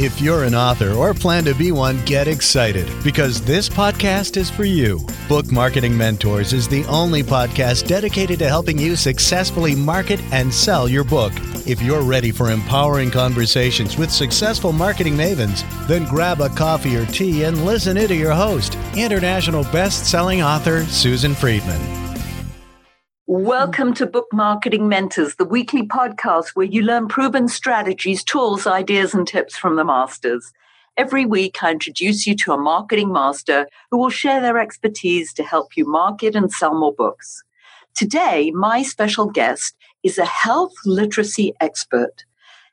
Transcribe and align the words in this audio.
If 0.00 0.20
you're 0.20 0.44
an 0.44 0.54
author 0.54 0.92
or 0.92 1.12
plan 1.12 1.42
to 1.46 1.54
be 1.54 1.72
one, 1.72 2.04
get 2.04 2.28
excited 2.28 2.88
because 3.02 3.40
this 3.42 3.68
podcast 3.68 4.36
is 4.36 4.48
for 4.48 4.62
you. 4.64 5.04
Book 5.28 5.50
Marketing 5.50 5.96
Mentors 5.96 6.52
is 6.52 6.68
the 6.68 6.84
only 6.84 7.24
podcast 7.24 7.88
dedicated 7.88 8.38
to 8.38 8.48
helping 8.48 8.78
you 8.78 8.94
successfully 8.94 9.74
market 9.74 10.20
and 10.30 10.54
sell 10.54 10.88
your 10.88 11.02
book. 11.02 11.32
If 11.66 11.82
you're 11.82 12.02
ready 12.02 12.30
for 12.30 12.52
empowering 12.52 13.10
conversations 13.10 13.98
with 13.98 14.12
successful 14.12 14.72
marketing 14.72 15.16
mavens, 15.16 15.64
then 15.88 16.04
grab 16.04 16.40
a 16.42 16.48
coffee 16.48 16.94
or 16.94 17.04
tea 17.06 17.42
and 17.42 17.66
listen 17.66 17.96
in 17.96 18.06
to 18.06 18.14
your 18.14 18.34
host, 18.34 18.78
international 18.96 19.64
best-selling 19.64 20.42
author 20.42 20.84
Susan 20.84 21.34
Friedman. 21.34 22.07
Welcome 23.30 23.92
to 23.96 24.06
Book 24.06 24.28
Marketing 24.32 24.88
Mentors, 24.88 25.34
the 25.34 25.44
weekly 25.44 25.86
podcast 25.86 26.52
where 26.54 26.64
you 26.64 26.80
learn 26.80 27.08
proven 27.08 27.46
strategies, 27.46 28.24
tools, 28.24 28.66
ideas, 28.66 29.12
and 29.12 29.28
tips 29.28 29.54
from 29.54 29.76
the 29.76 29.84
masters. 29.84 30.50
Every 30.96 31.26
week, 31.26 31.62
I 31.62 31.72
introduce 31.72 32.26
you 32.26 32.34
to 32.36 32.54
a 32.54 32.58
marketing 32.58 33.12
master 33.12 33.66
who 33.90 33.98
will 33.98 34.08
share 34.08 34.40
their 34.40 34.56
expertise 34.56 35.34
to 35.34 35.42
help 35.42 35.76
you 35.76 35.86
market 35.86 36.34
and 36.34 36.50
sell 36.50 36.74
more 36.74 36.94
books. 36.94 37.42
Today, 37.94 38.50
my 38.52 38.82
special 38.82 39.26
guest 39.26 39.76
is 40.02 40.16
a 40.16 40.24
health 40.24 40.72
literacy 40.86 41.52
expert. 41.60 42.24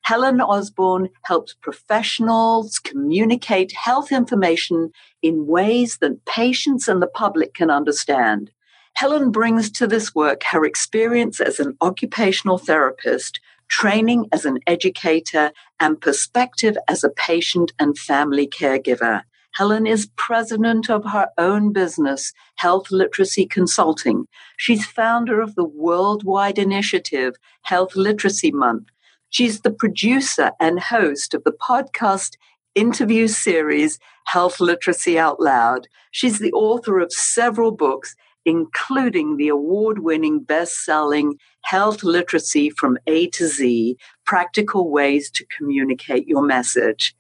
Helen 0.04 0.40
Osborne 0.40 1.10
helps 1.26 1.54
professionals 1.56 2.80
communicate 2.80 3.74
health 3.74 4.10
information 4.10 4.92
in 5.22 5.48
ways 5.48 5.98
that 5.98 6.24
patients 6.24 6.88
and 6.88 7.02
the 7.02 7.08
public 7.08 7.54
can 7.54 7.70
understand. 7.70 8.52
Helen 8.96 9.30
brings 9.30 9.70
to 9.72 9.88
this 9.88 10.16
work 10.16 10.44
her 10.44 10.64
experience 10.64 11.42
as 11.42 11.60
an 11.60 11.76
occupational 11.82 12.58
therapist, 12.58 13.42
training 13.68 14.26
as 14.32 14.46
an 14.46 14.60
educator, 14.68 15.52
and 15.82 16.00
perspective 16.00 16.78
as 16.88 17.04
a 17.04 17.10
patient 17.10 17.74
and 17.78 17.98
family 17.98 18.48
caregiver. 18.48 19.24
Helen 19.56 19.86
is 19.86 20.10
president 20.16 20.90
of 20.90 21.04
her 21.06 21.28
own 21.38 21.74
business, 21.74 22.32
Health 22.56 22.90
Literacy 22.90 23.46
Consulting. 23.46 24.28
She's 24.56 24.86
founder 24.86 25.42
of 25.42 25.56
the 25.56 25.66
worldwide 25.66 26.58
initiative, 26.58 27.36
Health 27.64 27.98
Literacy 27.98 28.52
Month. 28.52 28.88
She's 29.30 29.62
the 29.62 29.72
producer 29.72 30.52
and 30.60 30.80
host 30.80 31.34
of 31.34 31.44
the 31.44 31.52
podcast 31.52 32.38
interview 32.76 33.28
series, 33.28 34.00
Health 34.26 34.60
Literacy 34.62 35.20
Out 35.20 35.42
Loud. 35.42 35.88
She's 36.12 36.40
the 36.40 36.54
author 36.54 37.00
of 37.00 37.12
several 37.12 37.72
books, 37.72 38.16
including 38.46 39.38
the 39.38 39.48
award 39.48 40.00
winning 40.00 40.40
best 40.40 40.86
selling 40.86 41.38
Health 41.64 42.04
Literacy 42.04 42.70
from 42.70 42.98
A 43.08 43.28
to 43.30 43.48
Z 43.48 43.98
Practical 44.26 44.90
Ways 44.90 45.30
to 45.32 45.46
Communicate 45.58 46.28
Your 46.28 46.44
Message. 46.44 47.16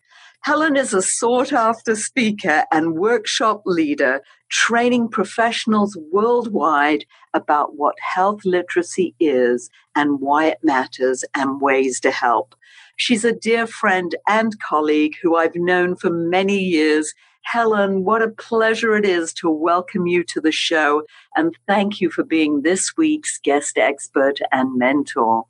Helen 0.45 0.75
is 0.77 0.93
a 0.93 1.01
sought 1.01 1.51
after 1.51 1.95
speaker 1.95 2.65
and 2.71 2.93
workshop 2.93 3.63
leader, 3.65 4.21
training 4.49 5.07
professionals 5.07 5.97
worldwide 6.11 7.03
about 7.33 7.77
what 7.77 7.95
health 7.99 8.41
literacy 8.45 9.15
is 9.19 9.71
and 9.95 10.19
why 10.19 10.45
it 10.45 10.59
matters 10.61 11.25
and 11.33 11.59
ways 11.59 11.99
to 12.01 12.11
help. 12.11 12.53
She's 12.95 13.25
a 13.25 13.33
dear 13.33 13.65
friend 13.65 14.13
and 14.27 14.59
colleague 14.59 15.15
who 15.19 15.35
I've 15.35 15.55
known 15.55 15.95
for 15.95 16.11
many 16.11 16.59
years 16.59 17.15
Helen, 17.45 18.03
what 18.03 18.21
a 18.21 18.29
pleasure 18.29 18.95
it 18.95 19.05
is 19.05 19.33
to 19.35 19.49
welcome 19.49 20.07
you 20.07 20.23
to 20.25 20.41
the 20.41 20.51
show 20.51 21.03
and 21.35 21.55
thank 21.67 22.01
you 22.01 22.09
for 22.09 22.23
being 22.23 22.61
this 22.61 22.97
week's 22.97 23.39
guest 23.39 23.77
expert 23.77 24.39
and 24.51 24.77
mentor. 24.77 25.45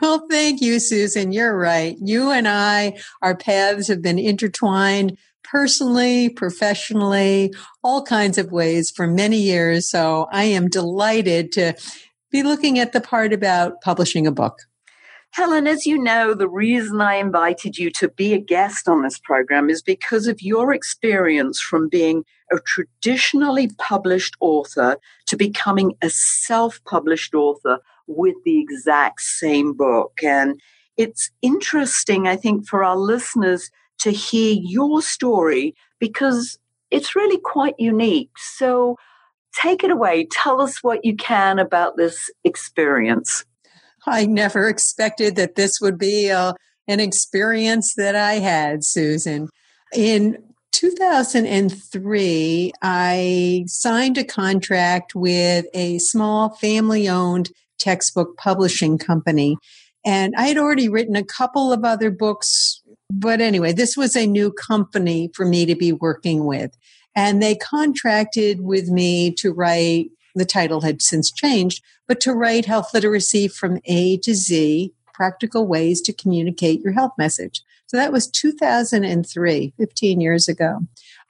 Well, 0.00 0.26
thank 0.30 0.60
you, 0.60 0.80
Susan. 0.80 1.32
You're 1.32 1.56
right. 1.56 1.96
You 2.00 2.30
and 2.30 2.48
I, 2.48 2.98
our 3.20 3.36
paths 3.36 3.88
have 3.88 4.00
been 4.00 4.18
intertwined 4.18 5.18
personally, 5.42 6.30
professionally, 6.30 7.52
all 7.82 8.02
kinds 8.02 8.38
of 8.38 8.50
ways 8.50 8.90
for 8.90 9.06
many 9.06 9.38
years. 9.38 9.88
So 9.88 10.26
I 10.32 10.44
am 10.44 10.68
delighted 10.68 11.52
to 11.52 11.74
be 12.30 12.42
looking 12.42 12.78
at 12.78 12.92
the 12.92 13.00
part 13.00 13.32
about 13.32 13.80
publishing 13.82 14.26
a 14.26 14.32
book. 14.32 14.58
Helen, 15.34 15.66
as 15.66 15.84
you 15.84 15.98
know, 15.98 16.32
the 16.32 16.48
reason 16.48 17.00
I 17.00 17.16
invited 17.16 17.76
you 17.76 17.90
to 17.98 18.08
be 18.08 18.34
a 18.34 18.38
guest 18.38 18.88
on 18.88 19.02
this 19.02 19.18
program 19.18 19.68
is 19.68 19.82
because 19.82 20.28
of 20.28 20.40
your 20.40 20.72
experience 20.72 21.60
from 21.60 21.88
being 21.88 22.24
a 22.52 22.60
traditionally 22.60 23.68
published 23.76 24.36
author 24.38 24.96
to 25.26 25.36
becoming 25.36 25.94
a 26.02 26.08
self 26.08 26.80
published 26.84 27.34
author 27.34 27.80
with 28.06 28.36
the 28.44 28.60
exact 28.60 29.22
same 29.22 29.72
book. 29.72 30.12
And 30.22 30.60
it's 30.96 31.32
interesting, 31.42 32.28
I 32.28 32.36
think, 32.36 32.68
for 32.68 32.84
our 32.84 32.96
listeners 32.96 33.72
to 34.02 34.12
hear 34.12 34.56
your 34.62 35.02
story 35.02 35.74
because 35.98 36.60
it's 36.92 37.16
really 37.16 37.40
quite 37.40 37.74
unique. 37.76 38.30
So 38.38 38.98
take 39.60 39.82
it 39.82 39.90
away. 39.90 40.28
Tell 40.30 40.60
us 40.60 40.80
what 40.80 41.04
you 41.04 41.16
can 41.16 41.58
about 41.58 41.96
this 41.96 42.30
experience. 42.44 43.44
I 44.06 44.26
never 44.26 44.68
expected 44.68 45.36
that 45.36 45.54
this 45.54 45.80
would 45.80 45.98
be 45.98 46.28
a, 46.28 46.38
uh, 46.38 46.52
an 46.86 47.00
experience 47.00 47.94
that 47.96 48.14
I 48.14 48.34
had, 48.34 48.84
Susan. 48.84 49.48
In 49.94 50.36
2003, 50.72 52.72
I 52.82 53.64
signed 53.66 54.18
a 54.18 54.24
contract 54.24 55.14
with 55.14 55.64
a 55.72 55.98
small 55.98 56.50
family 56.56 57.08
owned 57.08 57.50
textbook 57.78 58.36
publishing 58.36 58.98
company. 58.98 59.56
And 60.04 60.34
I 60.36 60.48
had 60.48 60.58
already 60.58 60.88
written 60.88 61.16
a 61.16 61.24
couple 61.24 61.72
of 61.72 61.84
other 61.84 62.10
books. 62.10 62.82
But 63.10 63.40
anyway, 63.40 63.72
this 63.72 63.96
was 63.96 64.14
a 64.14 64.26
new 64.26 64.52
company 64.52 65.30
for 65.34 65.46
me 65.46 65.64
to 65.64 65.74
be 65.74 65.92
working 65.92 66.44
with. 66.44 66.76
And 67.16 67.42
they 67.42 67.54
contracted 67.54 68.60
with 68.60 68.88
me 68.88 69.32
to 69.36 69.52
write 69.52 70.10
the 70.34 70.44
title 70.44 70.80
had 70.80 71.02
since 71.02 71.30
changed, 71.30 71.82
but 72.06 72.20
to 72.20 72.32
write 72.32 72.66
health 72.66 72.92
literacy 72.92 73.48
from 73.48 73.78
A 73.86 74.18
to 74.18 74.34
Z, 74.34 74.92
practical 75.12 75.66
ways 75.66 76.00
to 76.02 76.12
communicate 76.12 76.80
your 76.80 76.92
health 76.92 77.12
message. 77.16 77.62
So 77.86 77.96
that 77.96 78.12
was 78.12 78.28
2003, 78.28 79.74
15 79.76 80.20
years 80.20 80.48
ago. 80.48 80.80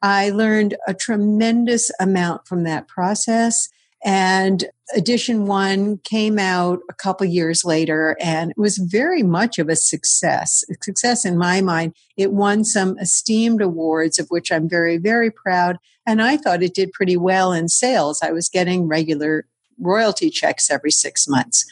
I 0.02 0.30
learned 0.30 0.76
a 0.86 0.94
tremendous 0.94 1.90
amount 2.00 2.46
from 2.46 2.64
that 2.64 2.88
process. 2.88 3.68
And 4.04 4.66
edition 4.94 5.46
one 5.46 5.98
came 5.98 6.38
out 6.38 6.80
a 6.90 6.94
couple 6.94 7.26
years 7.26 7.64
later 7.64 8.16
and 8.20 8.50
it 8.50 8.58
was 8.58 8.76
very 8.76 9.22
much 9.22 9.58
of 9.58 9.70
a 9.70 9.76
success. 9.76 10.62
A 10.70 10.74
success 10.82 11.24
in 11.24 11.38
my 11.38 11.62
mind. 11.62 11.94
It 12.16 12.32
won 12.32 12.64
some 12.64 12.98
esteemed 12.98 13.62
awards 13.62 14.18
of 14.18 14.28
which 14.28 14.52
I'm 14.52 14.68
very, 14.68 14.98
very 14.98 15.30
proud. 15.30 15.78
And 16.06 16.20
I 16.20 16.36
thought 16.36 16.62
it 16.62 16.74
did 16.74 16.92
pretty 16.92 17.16
well 17.16 17.52
in 17.52 17.68
sales. 17.68 18.20
I 18.22 18.30
was 18.30 18.50
getting 18.50 18.86
regular 18.86 19.46
royalty 19.80 20.28
checks 20.28 20.70
every 20.70 20.90
six 20.90 21.26
months. 21.26 21.64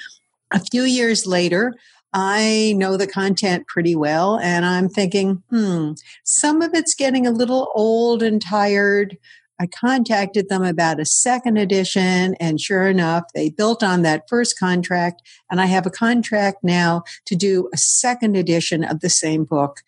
A 0.50 0.60
few 0.60 0.82
years 0.82 1.26
later, 1.26 1.74
I 2.14 2.74
know 2.76 2.96
the 2.96 3.06
content 3.06 3.66
pretty 3.66 3.94
well, 3.94 4.38
and 4.38 4.66
I'm 4.66 4.90
thinking, 4.90 5.42
hmm, 5.48 5.92
some 6.24 6.60
of 6.60 6.74
it's 6.74 6.94
getting 6.94 7.26
a 7.26 7.30
little 7.30 7.70
old 7.74 8.22
and 8.22 8.40
tired. 8.40 9.16
I 9.62 9.68
contacted 9.68 10.48
them 10.48 10.64
about 10.64 10.98
a 10.98 11.04
second 11.04 11.56
edition, 11.56 12.34
and 12.40 12.60
sure 12.60 12.88
enough, 12.88 13.22
they 13.32 13.48
built 13.48 13.84
on 13.84 14.02
that 14.02 14.24
first 14.28 14.58
contract. 14.58 15.22
And 15.52 15.60
I 15.60 15.66
have 15.66 15.86
a 15.86 15.90
contract 15.90 16.64
now 16.64 17.04
to 17.26 17.36
do 17.36 17.70
a 17.72 17.76
second 17.76 18.36
edition 18.36 18.82
of 18.82 18.98
the 18.98 19.08
same 19.08 19.44
book. 19.44 19.82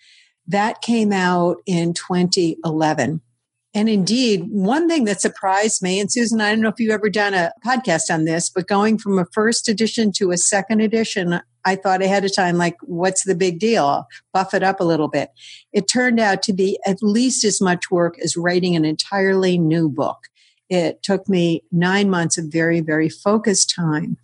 That 0.46 0.80
came 0.80 1.12
out 1.12 1.56
in 1.66 1.92
2011. 1.92 3.20
And 3.74 3.88
indeed, 3.88 4.44
one 4.48 4.88
thing 4.88 5.06
that 5.06 5.20
surprised 5.20 5.82
me, 5.82 5.98
and 5.98 6.12
Susan, 6.12 6.40
I 6.40 6.50
don't 6.50 6.60
know 6.60 6.68
if 6.68 6.78
you've 6.78 6.92
ever 6.92 7.10
done 7.10 7.34
a 7.34 7.50
podcast 7.66 8.14
on 8.14 8.26
this, 8.26 8.48
but 8.48 8.68
going 8.68 8.96
from 8.96 9.18
a 9.18 9.26
first 9.32 9.68
edition 9.68 10.12
to 10.12 10.30
a 10.30 10.36
second 10.36 10.82
edition, 10.82 11.40
I 11.64 11.76
thought 11.76 12.02
ahead 12.02 12.24
of 12.24 12.34
time, 12.34 12.56
like, 12.56 12.76
what's 12.82 13.24
the 13.24 13.34
big 13.34 13.58
deal? 13.58 14.06
Buff 14.32 14.54
it 14.54 14.62
up 14.62 14.80
a 14.80 14.84
little 14.84 15.08
bit. 15.08 15.30
It 15.72 15.88
turned 15.88 16.20
out 16.20 16.42
to 16.44 16.52
be 16.52 16.78
at 16.86 17.02
least 17.02 17.44
as 17.44 17.60
much 17.60 17.90
work 17.90 18.18
as 18.22 18.36
writing 18.36 18.76
an 18.76 18.84
entirely 18.84 19.58
new 19.58 19.88
book. 19.88 20.28
It 20.68 21.02
took 21.02 21.28
me 21.28 21.62
nine 21.70 22.10
months 22.10 22.38
of 22.38 22.46
very, 22.46 22.80
very 22.80 23.08
focused 23.08 23.74
time 23.74 24.16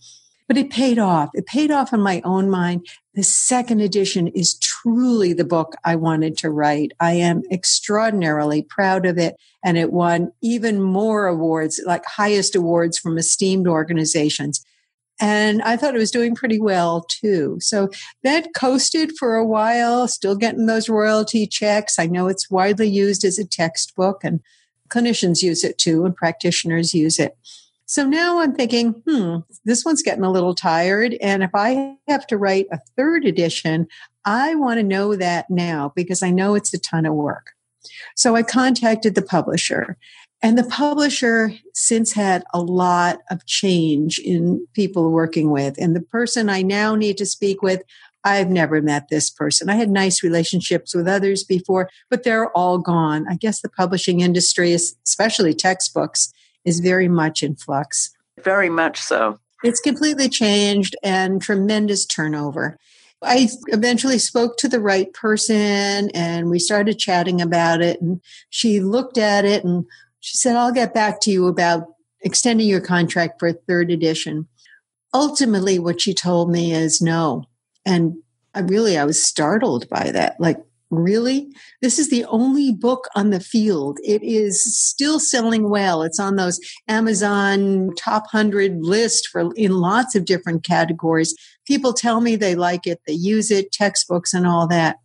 but 0.51 0.59
it 0.59 0.69
paid 0.69 0.99
off. 0.99 1.31
It 1.33 1.47
paid 1.47 1.71
off 1.71 1.93
in 1.93 2.01
my 2.01 2.21
own 2.25 2.51
mind. 2.51 2.85
The 3.15 3.23
second 3.23 3.83
edition 3.83 4.27
is 4.27 4.59
truly 4.59 5.33
the 5.33 5.45
book 5.45 5.77
I 5.85 5.95
wanted 5.95 6.37
to 6.39 6.51
write. 6.51 6.91
I 6.99 7.13
am 7.13 7.43
extraordinarily 7.53 8.63
proud 8.63 9.07
of 9.07 9.17
it. 9.17 9.37
And 9.65 9.79
it 9.79 9.93
won 9.93 10.33
even 10.43 10.83
more 10.83 11.29
awards, 11.29 11.81
like 11.87 12.05
highest 12.05 12.57
awards 12.57 12.99
from 12.99 13.17
esteemed 13.17 13.69
organizations. 13.69 14.67
And 15.21 15.61
I 15.63 15.77
thought 15.77 15.95
it 15.95 15.99
was 15.99 16.11
doing 16.11 16.35
pretty 16.35 16.59
well 16.59 17.03
too. 17.03 17.59
So 17.61 17.91
that 18.23 18.55
coasted 18.55 19.13
for 19.19 19.37
a 19.37 19.47
while, 19.47 20.09
still 20.09 20.35
getting 20.35 20.67
those 20.67 20.89
royalty 20.89 21.47
checks. 21.47 21.99
I 21.99 22.07
know 22.07 22.27
it's 22.27 22.51
widely 22.51 22.89
used 22.89 23.25
as 23.25 23.39
a 23.39 23.47
textbook 23.47 24.25
and 24.25 24.41
clinicians 24.89 25.43
use 25.43 25.63
it 25.63 25.79
too 25.79 26.05
and 26.05 26.17
practitioners 26.17 26.95
use 26.95 27.19
it. 27.19 27.37
So 27.85 28.07
now 28.07 28.41
I'm 28.41 28.55
thinking, 28.55 29.03
hmm, 29.07 29.39
this 29.65 29.85
one's 29.85 30.03
getting 30.03 30.25
a 30.25 30.31
little 30.31 30.55
tired. 30.55 31.17
And 31.21 31.43
if 31.43 31.51
I 31.55 31.97
have 32.09 32.27
to 32.29 32.39
write 32.39 32.67
a 32.71 32.79
third 32.97 33.27
edition, 33.27 33.89
I 34.25 34.55
want 34.55 34.79
to 34.79 34.85
know 34.85 35.17
that 35.17 35.47
now 35.51 35.93
because 35.97 36.23
I 36.23 36.31
know 36.31 36.55
it's 36.55 36.73
a 36.73 36.79
ton 36.79 37.05
of 37.05 37.15
work. 37.15 37.51
So 38.15 38.37
I 38.37 38.43
contacted 38.43 39.15
the 39.15 39.23
publisher 39.23 39.97
and 40.43 40.57
the 40.57 40.65
publisher 40.65 41.53
since 41.75 42.13
had 42.13 42.45
a 42.55 42.61
lot 42.61 43.19
of 43.31 43.45
change 43.47 44.19
in 44.19 44.67
people 44.75 45.11
working 45.11 45.51
with. 45.51 45.77
And 45.79 45.95
the 45.95 46.01
person 46.01 46.49
I 46.49 46.63
now 46.63 46.95
need 46.95 47.19
to 47.19 47.27
speak 47.27 47.63
with, 47.63 47.83
I've 48.25 48.49
never 48.51 48.83
met 48.83 49.09
this 49.09 49.31
person. 49.31 49.69
I 49.69 49.77
had 49.77 49.91
nice 49.91 50.23
relationships 50.23 50.95
with 50.95 51.09
others 51.09 51.45
before, 51.45 51.91
but 52.09 52.23
they're 52.23 52.51
all 52.53 52.79
gone. 52.79 53.27
I 53.29 53.37
guess 53.37 53.61
the 53.61 53.69
publishing 53.69 54.21
industry, 54.21 54.73
especially 54.73 55.55
textbooks, 55.55 56.33
is 56.65 56.81
very 56.81 57.09
much 57.09 57.43
in 57.43 57.57
flux. 57.57 58.11
Very 58.43 58.69
much 58.71 58.99
so. 58.99 59.39
It's 59.63 59.81
completely 59.81 60.29
changed 60.29 60.97
and 61.03 61.41
tremendous 61.41 62.07
turnover. 62.07 62.79
I 63.23 63.49
eventually 63.69 64.19
spoke 64.19 64.57
to 64.59 64.69
the 64.69 64.81
right 64.81 65.13
person 65.13 66.11
and 66.15 66.49
we 66.49 66.59
started 66.59 66.99
chatting 66.99 67.43
about 67.43 67.83
it. 67.83 68.01
And 68.01 68.23
she 68.49 68.81
looked 68.81 69.19
at 69.19 69.45
it 69.45 69.65
and 69.65 69.85
she 70.21 70.37
said, 70.37 70.57
I'll 70.57 70.73
get 70.73 70.95
back 70.95 71.21
to 71.23 71.31
you 71.31 71.49
about 71.49 71.85
extending 72.23 72.69
your 72.69 72.81
contract 72.81 73.41
for 73.41 73.49
a 73.49 73.55
third 73.55 73.91
edition. 73.91 74.47
Ultimately, 75.13 75.79
what 75.79 76.01
she 76.01 76.15
told 76.15 76.51
me 76.51 76.73
is 76.73 77.01
no. 77.01 77.45
And 77.85 78.17
I 78.55 78.61
really, 78.61 78.97
I 78.99 79.05
was 79.05 79.23
startled 79.23 79.89
by 79.89 80.11
that. 80.13 80.37
Like, 80.39 80.59
really? 80.91 81.53
This 81.83 81.99
is 81.99 82.11
the 82.11 82.25
only 82.27 82.73
book 82.73 83.09
on 83.15 83.31
the 83.31 83.41
field. 83.41 83.99
It 84.05 84.23
is 84.23 84.63
still 84.63 85.19
selling 85.19 85.71
well. 85.71 86.03
It's 86.03 86.21
on 86.21 86.37
those 86.37 86.61
Amazon 86.89 87.91
top 87.97 88.25
100 88.33 88.79
list 88.81 89.29
for 89.29 89.53
in 89.55 89.73
lots 89.73 90.15
of 90.15 90.25
different 90.25 90.65
categories. 90.65 91.35
People 91.67 91.93
tell 91.93 92.21
me 92.21 92.37
they 92.37 92.55
like 92.55 92.87
it, 92.87 93.01
they 93.07 93.13
use 93.13 93.51
it, 93.51 93.73
textbooks 93.73 94.35
and 94.35 94.47
all 94.47 94.67
that. 94.69 94.97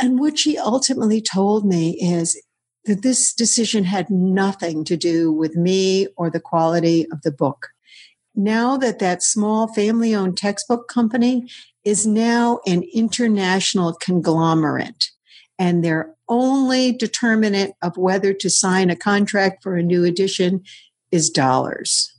And 0.00 0.18
what 0.18 0.38
she 0.38 0.56
ultimately 0.58 1.20
told 1.20 1.66
me 1.66 1.98
is 2.00 2.40
that 2.84 3.02
this 3.02 3.32
decision 3.32 3.84
had 3.84 4.10
nothing 4.10 4.84
to 4.84 4.96
do 4.96 5.32
with 5.32 5.56
me 5.56 6.08
or 6.16 6.30
the 6.30 6.40
quality 6.40 7.06
of 7.12 7.22
the 7.22 7.30
book. 7.30 7.68
Now 8.34 8.76
that 8.78 8.98
that 8.98 9.22
small 9.22 9.72
family 9.72 10.14
owned 10.14 10.36
textbook 10.36 10.88
company 10.88 11.48
is 11.84 12.06
now 12.06 12.60
an 12.66 12.84
international 12.94 13.94
conglomerate 13.94 15.10
and 15.58 15.84
their 15.84 16.14
only 16.28 16.92
determinant 16.92 17.74
of 17.82 17.96
whether 17.96 18.32
to 18.32 18.48
sign 18.48 18.90
a 18.90 18.96
contract 18.96 19.62
for 19.62 19.76
a 19.76 19.82
new 19.82 20.04
edition 20.04 20.62
is 21.10 21.28
dollars. 21.28 22.12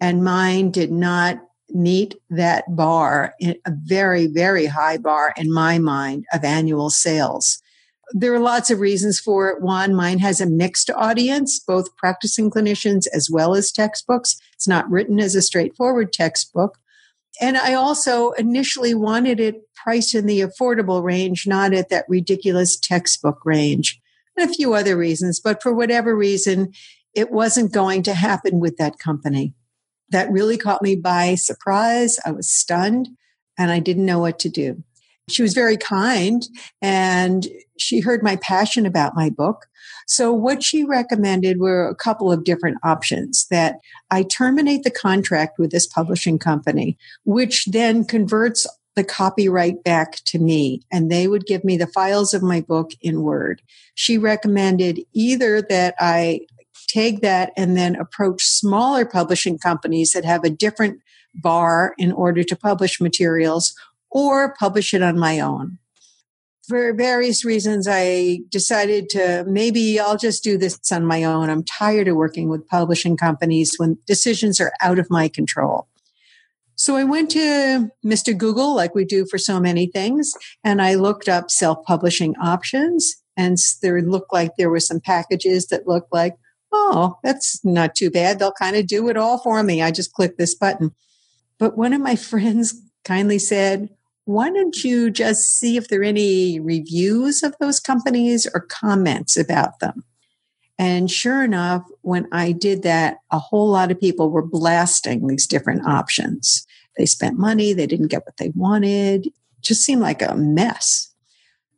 And 0.00 0.24
mine 0.24 0.70
did 0.70 0.90
not 0.90 1.38
meet 1.70 2.14
that 2.30 2.64
bar, 2.74 3.34
a 3.42 3.56
very, 3.68 4.26
very 4.26 4.66
high 4.66 4.96
bar 4.96 5.34
in 5.36 5.52
my 5.52 5.78
mind 5.78 6.24
of 6.32 6.44
annual 6.44 6.90
sales. 6.90 7.62
There 8.12 8.34
are 8.34 8.40
lots 8.40 8.70
of 8.70 8.80
reasons 8.80 9.18
for 9.18 9.48
it. 9.48 9.62
One, 9.62 9.94
mine 9.94 10.18
has 10.18 10.40
a 10.40 10.46
mixed 10.46 10.90
audience, 10.90 11.58
both 11.58 11.96
practicing 11.96 12.50
clinicians 12.50 13.06
as 13.12 13.28
well 13.30 13.54
as 13.54 13.72
textbooks. 13.72 14.36
It's 14.54 14.68
not 14.68 14.90
written 14.90 15.18
as 15.20 15.34
a 15.34 15.42
straightforward 15.42 16.12
textbook. 16.12 16.78
And 17.40 17.56
I 17.56 17.74
also 17.74 18.30
initially 18.32 18.94
wanted 18.94 19.40
it 19.40 19.62
priced 19.74 20.14
in 20.14 20.26
the 20.26 20.40
affordable 20.40 21.02
range, 21.02 21.46
not 21.46 21.72
at 21.72 21.88
that 21.88 22.04
ridiculous 22.08 22.78
textbook 22.78 23.38
range. 23.44 24.00
And 24.36 24.48
a 24.48 24.54
few 24.54 24.74
other 24.74 24.96
reasons, 24.96 25.40
but 25.40 25.62
for 25.62 25.72
whatever 25.72 26.16
reason, 26.16 26.72
it 27.14 27.30
wasn't 27.30 27.72
going 27.72 28.02
to 28.04 28.14
happen 28.14 28.60
with 28.60 28.76
that 28.78 28.98
company. 28.98 29.54
That 30.10 30.30
really 30.30 30.58
caught 30.58 30.82
me 30.82 30.96
by 30.96 31.36
surprise. 31.36 32.18
I 32.24 32.32
was 32.32 32.50
stunned 32.50 33.08
and 33.58 33.70
I 33.70 33.78
didn't 33.78 34.06
know 34.06 34.18
what 34.18 34.38
to 34.40 34.48
do. 34.48 34.82
She 35.28 35.42
was 35.42 35.54
very 35.54 35.76
kind 35.76 36.46
and 36.82 37.46
she 37.78 38.00
heard 38.00 38.22
my 38.22 38.36
passion 38.36 38.86
about 38.86 39.16
my 39.16 39.30
book. 39.30 39.66
So 40.06 40.32
what 40.32 40.62
she 40.62 40.84
recommended 40.84 41.58
were 41.58 41.88
a 41.88 41.94
couple 41.94 42.30
of 42.30 42.44
different 42.44 42.78
options 42.82 43.46
that 43.50 43.76
I 44.10 44.22
terminate 44.22 44.82
the 44.82 44.90
contract 44.90 45.58
with 45.58 45.70
this 45.70 45.86
publishing 45.86 46.38
company, 46.38 46.96
which 47.24 47.66
then 47.66 48.04
converts 48.04 48.66
the 48.96 49.04
copyright 49.04 49.82
back 49.82 50.16
to 50.24 50.38
me 50.38 50.82
and 50.92 51.10
they 51.10 51.26
would 51.26 51.46
give 51.46 51.64
me 51.64 51.76
the 51.76 51.86
files 51.86 52.32
of 52.32 52.42
my 52.42 52.60
book 52.60 52.92
in 53.00 53.22
Word. 53.22 53.60
She 53.94 54.18
recommended 54.18 55.00
either 55.12 55.62
that 55.62 55.94
I 55.98 56.40
take 56.86 57.20
that 57.22 57.52
and 57.56 57.76
then 57.76 57.96
approach 57.96 58.44
smaller 58.44 59.04
publishing 59.04 59.58
companies 59.58 60.12
that 60.12 60.24
have 60.24 60.44
a 60.44 60.50
different 60.50 61.00
bar 61.34 61.94
in 61.98 62.12
order 62.12 62.44
to 62.44 62.56
publish 62.56 63.00
materials 63.00 63.74
or 64.10 64.54
publish 64.54 64.94
it 64.94 65.02
on 65.02 65.18
my 65.18 65.40
own. 65.40 65.78
For 66.68 66.94
various 66.94 67.44
reasons, 67.44 67.86
I 67.90 68.40
decided 68.48 69.10
to 69.10 69.44
maybe 69.46 70.00
I'll 70.00 70.16
just 70.16 70.42
do 70.42 70.56
this 70.56 70.80
on 70.90 71.04
my 71.04 71.22
own. 71.22 71.50
I'm 71.50 71.62
tired 71.62 72.08
of 72.08 72.16
working 72.16 72.48
with 72.48 72.66
publishing 72.68 73.18
companies 73.18 73.74
when 73.76 73.98
decisions 74.06 74.60
are 74.60 74.72
out 74.80 74.98
of 74.98 75.10
my 75.10 75.28
control. 75.28 75.88
So 76.76 76.96
I 76.96 77.04
went 77.04 77.30
to 77.32 77.90
Mr. 78.04 78.36
Google, 78.36 78.74
like 78.74 78.94
we 78.94 79.04
do 79.04 79.26
for 79.26 79.38
so 79.38 79.60
many 79.60 79.86
things, 79.86 80.32
and 80.64 80.80
I 80.80 80.94
looked 80.94 81.28
up 81.28 81.50
self 81.50 81.84
publishing 81.84 82.34
options. 82.36 83.14
And 83.36 83.58
there 83.82 84.00
looked 84.00 84.32
like 84.32 84.52
there 84.56 84.70
were 84.70 84.80
some 84.80 85.00
packages 85.00 85.66
that 85.66 85.88
looked 85.88 86.12
like, 86.12 86.34
oh, 86.72 87.18
that's 87.22 87.64
not 87.64 87.94
too 87.94 88.10
bad. 88.10 88.38
They'll 88.38 88.52
kind 88.52 88.76
of 88.76 88.86
do 88.86 89.08
it 89.08 89.16
all 89.16 89.38
for 89.38 89.62
me. 89.62 89.82
I 89.82 89.90
just 89.90 90.12
click 90.12 90.36
this 90.36 90.54
button. 90.54 90.94
But 91.58 91.76
one 91.76 91.92
of 91.92 92.00
my 92.00 92.16
friends 92.30 92.80
kindly 93.04 93.38
said, 93.38 93.90
why 94.24 94.50
don't 94.50 94.82
you 94.82 95.10
just 95.10 95.58
see 95.58 95.76
if 95.76 95.88
there 95.88 96.00
are 96.00 96.04
any 96.04 96.58
reviews 96.60 97.42
of 97.42 97.54
those 97.60 97.80
companies 97.80 98.46
or 98.54 98.60
comments 98.60 99.36
about 99.36 99.80
them? 99.80 100.04
And 100.78 101.10
sure 101.10 101.44
enough, 101.44 101.84
when 102.02 102.26
I 102.32 102.52
did 102.52 102.82
that, 102.82 103.18
a 103.30 103.38
whole 103.38 103.70
lot 103.70 103.90
of 103.90 104.00
people 104.00 104.30
were 104.30 104.44
blasting 104.44 105.26
these 105.26 105.46
different 105.46 105.86
options. 105.86 106.66
They 106.96 107.06
spent 107.06 107.38
money, 107.38 107.72
they 107.72 107.86
didn't 107.86 108.08
get 108.08 108.24
what 108.24 108.36
they 108.38 108.52
wanted, 108.54 109.26
it 109.26 109.32
just 109.62 109.84
seemed 109.84 110.00
like 110.00 110.22
a 110.22 110.34
mess. 110.34 111.12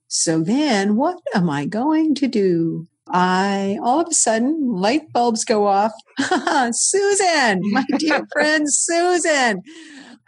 So 0.08 0.40
then, 0.40 0.96
what 0.96 1.19
am 1.34 1.50
I 1.50 1.66
going 1.66 2.14
to 2.16 2.28
do? 2.28 2.87
I 3.08 3.78
all 3.82 4.00
of 4.00 4.08
a 4.08 4.14
sudden 4.14 4.75
light 4.75 5.12
bulbs 5.12 5.44
go 5.44 5.66
off. 5.66 5.93
Susan, 6.72 7.60
my 7.72 7.84
dear 7.98 8.26
friend 8.32 8.66
Susan, 8.72 9.62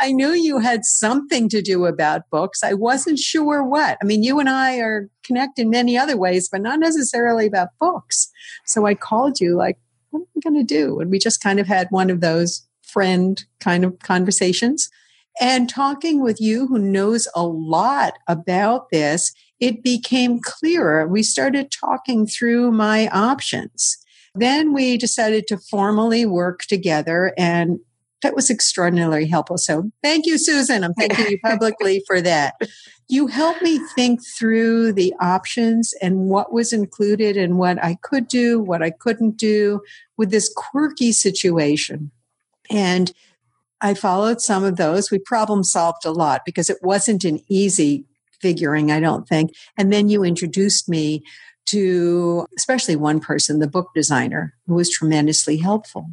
I 0.00 0.12
knew 0.12 0.32
you 0.32 0.58
had 0.58 0.84
something 0.84 1.48
to 1.48 1.60
do 1.60 1.86
about 1.86 2.30
books. 2.30 2.62
I 2.62 2.74
wasn't 2.74 3.18
sure 3.18 3.64
what. 3.64 3.98
I 4.00 4.04
mean, 4.04 4.22
you 4.22 4.38
and 4.38 4.48
I 4.48 4.76
are 4.78 5.08
connected 5.24 5.62
in 5.62 5.70
many 5.70 5.98
other 5.98 6.16
ways, 6.16 6.48
but 6.48 6.60
not 6.60 6.78
necessarily 6.78 7.46
about 7.46 7.68
books. 7.80 8.30
So 8.64 8.86
I 8.86 8.94
called 8.94 9.40
you 9.40 9.56
like, 9.56 9.78
what 10.10 10.20
am 10.20 10.26
I 10.36 10.50
going 10.50 10.66
to 10.66 10.74
do? 10.74 11.00
And 11.00 11.10
we 11.10 11.18
just 11.18 11.42
kind 11.42 11.58
of 11.58 11.66
had 11.66 11.88
one 11.90 12.10
of 12.10 12.20
those 12.20 12.66
friend 12.82 13.42
kind 13.60 13.84
of 13.84 13.98
conversations. 14.00 14.88
And 15.40 15.68
talking 15.68 16.22
with 16.22 16.40
you, 16.40 16.66
who 16.66 16.78
knows 16.78 17.28
a 17.34 17.44
lot 17.44 18.14
about 18.26 18.90
this, 18.90 19.32
it 19.60 19.82
became 19.82 20.40
clearer. 20.40 21.06
We 21.06 21.22
started 21.22 21.70
talking 21.70 22.26
through 22.26 22.72
my 22.72 23.08
options. 23.08 23.98
Then 24.34 24.72
we 24.72 24.96
decided 24.96 25.46
to 25.48 25.58
formally 25.58 26.24
work 26.24 26.60
together 26.62 27.32
and 27.36 27.80
that 28.22 28.34
was 28.34 28.50
extraordinarily 28.50 29.26
helpful. 29.26 29.58
So 29.58 29.90
thank 30.02 30.26
you, 30.26 30.38
Susan. 30.38 30.84
I'm 30.84 30.94
thanking 30.94 31.26
you 31.26 31.38
publicly 31.40 32.02
for 32.06 32.20
that. 32.20 32.54
You 33.08 33.26
helped 33.26 33.62
me 33.62 33.78
think 33.94 34.20
through 34.26 34.92
the 34.92 35.14
options 35.20 35.94
and 36.02 36.28
what 36.28 36.52
was 36.52 36.72
included 36.72 37.36
and 37.36 37.58
what 37.58 37.82
I 37.82 37.96
could 38.02 38.28
do, 38.28 38.60
what 38.60 38.82
I 38.82 38.90
couldn't 38.90 39.36
do 39.36 39.80
with 40.16 40.30
this 40.30 40.52
quirky 40.54 41.12
situation. 41.12 42.10
And 42.70 43.12
I 43.80 43.94
followed 43.94 44.40
some 44.40 44.64
of 44.64 44.76
those. 44.76 45.10
We 45.10 45.18
problem 45.18 45.62
solved 45.62 46.04
a 46.04 46.10
lot 46.10 46.42
because 46.44 46.68
it 46.68 46.78
wasn't 46.82 47.24
an 47.24 47.40
easy 47.48 48.04
figuring, 48.40 48.90
I 48.90 49.00
don't 49.00 49.28
think. 49.28 49.52
And 49.76 49.92
then 49.92 50.08
you 50.08 50.24
introduced 50.24 50.88
me 50.88 51.22
to 51.66 52.46
especially 52.56 52.96
one 52.96 53.20
person, 53.20 53.58
the 53.58 53.68
book 53.68 53.90
designer, 53.94 54.54
who 54.66 54.74
was 54.74 54.90
tremendously 54.90 55.58
helpful. 55.58 56.10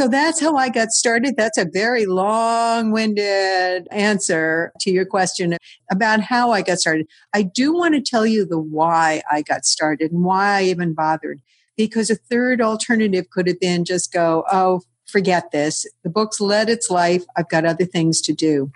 So 0.00 0.08
that's 0.08 0.40
how 0.40 0.56
I 0.56 0.70
got 0.70 0.92
started. 0.92 1.34
That's 1.36 1.58
a 1.58 1.68
very 1.70 2.06
long 2.06 2.90
winded 2.90 3.86
answer 3.90 4.72
to 4.80 4.90
your 4.90 5.04
question 5.04 5.58
about 5.90 6.22
how 6.22 6.52
I 6.52 6.62
got 6.62 6.78
started. 6.78 7.06
I 7.34 7.42
do 7.42 7.74
want 7.74 7.92
to 7.94 8.00
tell 8.00 8.24
you 8.24 8.46
the 8.46 8.58
why 8.58 9.20
I 9.30 9.42
got 9.42 9.66
started 9.66 10.10
and 10.10 10.24
why 10.24 10.60
I 10.60 10.62
even 10.62 10.94
bothered. 10.94 11.42
Because 11.76 12.08
a 12.08 12.14
third 12.14 12.62
alternative 12.62 13.28
could 13.28 13.46
have 13.46 13.60
been 13.60 13.84
just 13.84 14.10
go, 14.10 14.42
oh, 14.50 14.80
forget 15.04 15.50
this. 15.50 15.84
The 16.02 16.08
book's 16.08 16.40
led 16.40 16.70
its 16.70 16.88
life. 16.88 17.26
I've 17.36 17.50
got 17.50 17.66
other 17.66 17.84
things 17.84 18.22
to 18.22 18.32
do. 18.32 18.72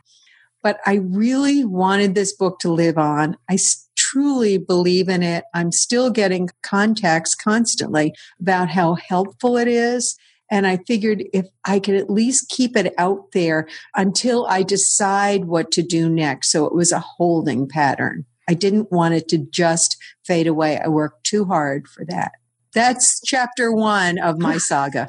But 0.63 0.79
I 0.85 0.97
really 0.97 1.65
wanted 1.65 2.15
this 2.15 2.35
book 2.35 2.59
to 2.59 2.71
live 2.71 2.99
on. 2.99 3.39
I 3.49 3.57
truly 3.97 4.59
believe 4.59 5.09
in 5.09 5.23
it. 5.23 5.45
I'm 5.55 5.73
still 5.73 6.11
getting 6.11 6.51
contacts 6.63 7.35
constantly 7.35 8.13
about 8.39 8.69
how 8.69 8.97
helpful 8.97 9.57
it 9.57 9.69
is 9.69 10.19
And 10.51 10.67
I 10.67 10.79
figured 10.87 11.25
if 11.33 11.47
I 11.65 11.79
could 11.79 11.95
at 11.95 12.11
least 12.11 12.51
keep 12.51 12.77
it 12.77 12.95
out 12.99 13.33
there 13.33 13.67
until 13.97 14.47
I 14.47 14.63
decide 14.63 15.47
what 15.47 15.71
to 15.73 15.83
do 15.83 16.09
next. 16.09 16.53
So 16.53 16.67
it 16.67 16.75
was 16.75 16.93
a 16.93 17.01
holding 17.01 17.69
pattern. 17.69 18.27
I 18.49 18.55
didn't 18.55 18.93
want 18.93 19.15
it 19.15 19.29
to 19.29 19.39
just 19.39 19.97
fade 20.25 20.47
away. 20.47 20.79
I 20.79 20.89
worked 20.89 21.25
too 21.25 21.47
hard 21.47 21.89
for 21.89 22.05
that. 22.07 22.33
That's 22.75 23.21
chapter 23.25 23.73
one 23.73 24.19
of 24.19 24.39
my 24.39 24.59
saga. 24.59 25.09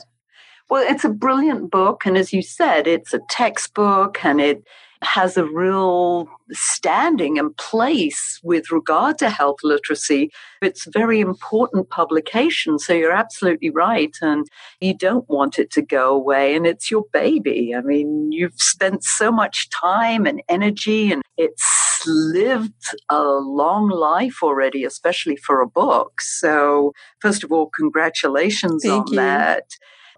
Well, 0.69 0.85
it's 0.87 1.03
a 1.03 1.09
brilliant 1.09 1.69
book. 1.69 2.05
And 2.05 2.17
as 2.17 2.31
you 2.33 2.41
said, 2.41 2.87
it's 2.87 3.13
a 3.13 3.19
textbook 3.29 4.23
and 4.23 4.39
it 4.39 4.63
has 5.05 5.37
a 5.37 5.45
real 5.45 6.27
standing 6.51 7.39
and 7.39 7.55
place 7.57 8.39
with 8.43 8.71
regard 8.71 9.17
to 9.19 9.29
health 9.29 9.57
literacy. 9.63 10.31
It's 10.61 10.87
a 10.87 10.91
very 10.91 11.19
important 11.19 11.89
publication. 11.89 12.77
So 12.79 12.93
you're 12.93 13.11
absolutely 13.11 13.69
right. 13.69 14.15
And 14.21 14.45
you 14.79 14.95
don't 14.95 15.27
want 15.29 15.57
it 15.57 15.71
to 15.71 15.81
go 15.81 16.13
away. 16.13 16.55
And 16.55 16.67
it's 16.67 16.91
your 16.91 17.05
baby. 17.13 17.73
I 17.75 17.81
mean, 17.81 18.31
you've 18.31 18.59
spent 18.59 19.03
so 19.03 19.31
much 19.31 19.69
time 19.69 20.25
and 20.25 20.41
energy 20.49 21.11
and 21.11 21.21
it's 21.37 22.03
lived 22.07 22.95
a 23.09 23.21
long 23.23 23.89
life 23.89 24.43
already, 24.43 24.83
especially 24.83 25.35
for 25.35 25.61
a 25.61 25.67
book. 25.67 26.21
So 26.21 26.93
first 27.19 27.43
of 27.43 27.51
all, 27.51 27.69
congratulations 27.75 28.83
Thank 28.83 29.07
on 29.07 29.13
you. 29.13 29.15
that. 29.17 29.63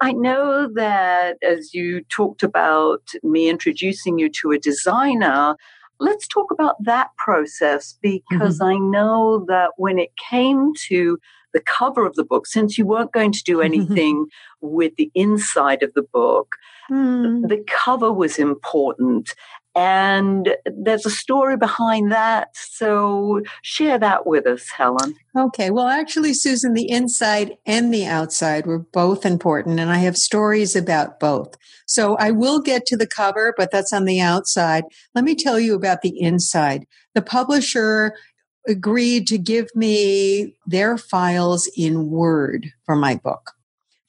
I 0.01 0.11
know 0.11 0.69
that 0.75 1.37
as 1.41 1.73
you 1.73 2.01
talked 2.09 2.43
about 2.43 3.01
me 3.23 3.49
introducing 3.49 4.19
you 4.19 4.29
to 4.41 4.51
a 4.51 4.59
designer, 4.59 5.55
let's 5.99 6.27
talk 6.27 6.51
about 6.51 6.75
that 6.83 7.09
process 7.17 7.97
because 8.01 8.59
Mm-hmm. 8.59 8.63
I 8.63 8.77
know 8.77 9.45
that 9.47 9.71
when 9.77 9.97
it 9.99 10.11
came 10.29 10.73
to 10.87 11.17
the 11.53 11.61
cover 11.61 12.05
of 12.05 12.15
the 12.15 12.23
book, 12.25 12.45
since 12.45 12.77
you 12.77 12.85
weren't 12.85 13.13
going 13.13 13.31
to 13.31 13.43
do 13.43 13.61
anything 13.69 14.27
with 14.61 14.95
the 14.97 15.11
inside 15.15 15.81
of 15.83 15.93
the 15.93 16.03
book, 16.03 16.55
Hmm. 16.87 17.41
the 17.41 17.61
cover 17.67 18.13
was 18.13 18.39
important. 18.39 19.33
And 19.77 20.55
there's 20.65 21.05
a 21.05 21.11
story 21.11 21.55
behind 21.55 22.11
that. 22.11 22.49
So 22.55 23.41
share 23.61 23.99
that 23.99 24.25
with 24.25 24.47
us, 24.47 24.67
Helen. 24.71 25.13
Okay. 25.37 25.69
Well, 25.69 25.87
actually, 25.87 26.33
Susan, 26.33 26.73
the 26.73 26.89
inside 26.89 27.55
and 27.67 27.93
the 27.93 28.07
outside 28.07 28.65
were 28.65 28.79
both 28.79 29.23
important, 29.23 29.79
and 29.79 29.91
I 29.91 29.99
have 29.99 30.17
stories 30.17 30.75
about 30.75 31.19
both. 31.19 31.55
So 31.85 32.15
I 32.15 32.31
will 32.31 32.59
get 32.59 32.87
to 32.87 32.97
the 32.97 33.05
cover, 33.05 33.53
but 33.55 33.69
that's 33.69 33.93
on 33.93 34.05
the 34.05 34.19
outside. 34.19 34.83
Let 35.13 35.23
me 35.23 35.35
tell 35.35 35.59
you 35.59 35.75
about 35.75 36.01
the 36.01 36.19
inside. 36.19 36.87
The 37.13 37.21
publisher 37.21 38.15
agreed 38.67 39.27
to 39.27 39.37
give 39.37 39.67
me 39.75 40.55
their 40.65 40.97
files 40.97 41.69
in 41.77 42.09
Word 42.09 42.71
for 42.83 42.95
my 42.95 43.13
book. 43.13 43.51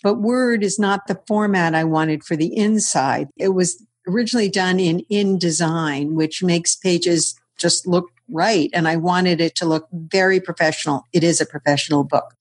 But 0.02 0.14
Word 0.14 0.64
is 0.64 0.78
not 0.78 1.08
the 1.08 1.20
format 1.26 1.75
I 1.75 1.84
wanted 1.84 2.25
for 2.25 2.37
the 2.37 2.56
inside. 2.56 3.28
It 3.37 3.48
was 3.48 3.84
originally 4.08 4.48
done 4.48 4.80
in 4.80 5.04
InDesign, 5.10 6.12
which 6.12 6.42
makes 6.42 6.74
pages 6.74 7.38
just 7.58 7.86
look 7.86 8.10
right. 8.30 8.70
And 8.72 8.88
I 8.88 8.96
wanted 8.96 9.40
it 9.40 9.54
to 9.56 9.66
look 9.66 9.88
very 9.92 10.40
professional. 10.40 11.04
It 11.12 11.24
is 11.24 11.40
a 11.40 11.46
professional 11.46 12.04
book. 12.04 12.34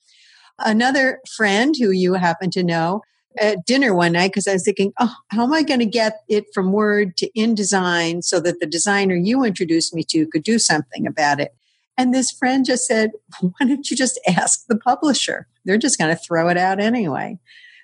Another 0.59 1.19
friend 1.35 1.75
who 1.77 1.91
you 1.91 2.13
happen 2.15 2.49
to 2.51 2.63
know 2.63 3.01
at 3.39 3.65
dinner 3.65 3.93
one 3.93 4.13
night, 4.13 4.31
because 4.31 4.47
I 4.47 4.53
was 4.53 4.63
thinking, 4.63 4.93
oh, 4.99 5.13
how 5.29 5.43
am 5.43 5.53
I 5.53 5.61
going 5.61 5.79
to 5.79 5.85
get 5.85 6.21
it 6.27 6.45
from 6.53 6.71
Word 6.71 7.15
to 7.17 7.29
InDesign 7.37 8.23
so 8.23 8.39
that 8.39 8.59
the 8.59 8.65
designer 8.65 9.15
you 9.15 9.43
introduced 9.43 9.93
me 9.93 10.03
to 10.05 10.25
could 10.27 10.43
do 10.43 10.57
something 10.57 11.05
about 11.05 11.39
it? 11.39 11.53
And 11.97 12.13
this 12.13 12.31
friend 12.31 12.65
just 12.65 12.85
said, 12.85 13.11
why 13.41 13.67
don't 13.67 13.89
you 13.89 13.97
just 13.97 14.19
ask 14.27 14.65
the 14.67 14.77
publisher? 14.77 15.47
They're 15.65 15.77
just 15.77 15.99
going 15.99 16.15
to 16.15 16.21
throw 16.21 16.49
it 16.49 16.57
out 16.57 16.79
anyway. 16.79 17.37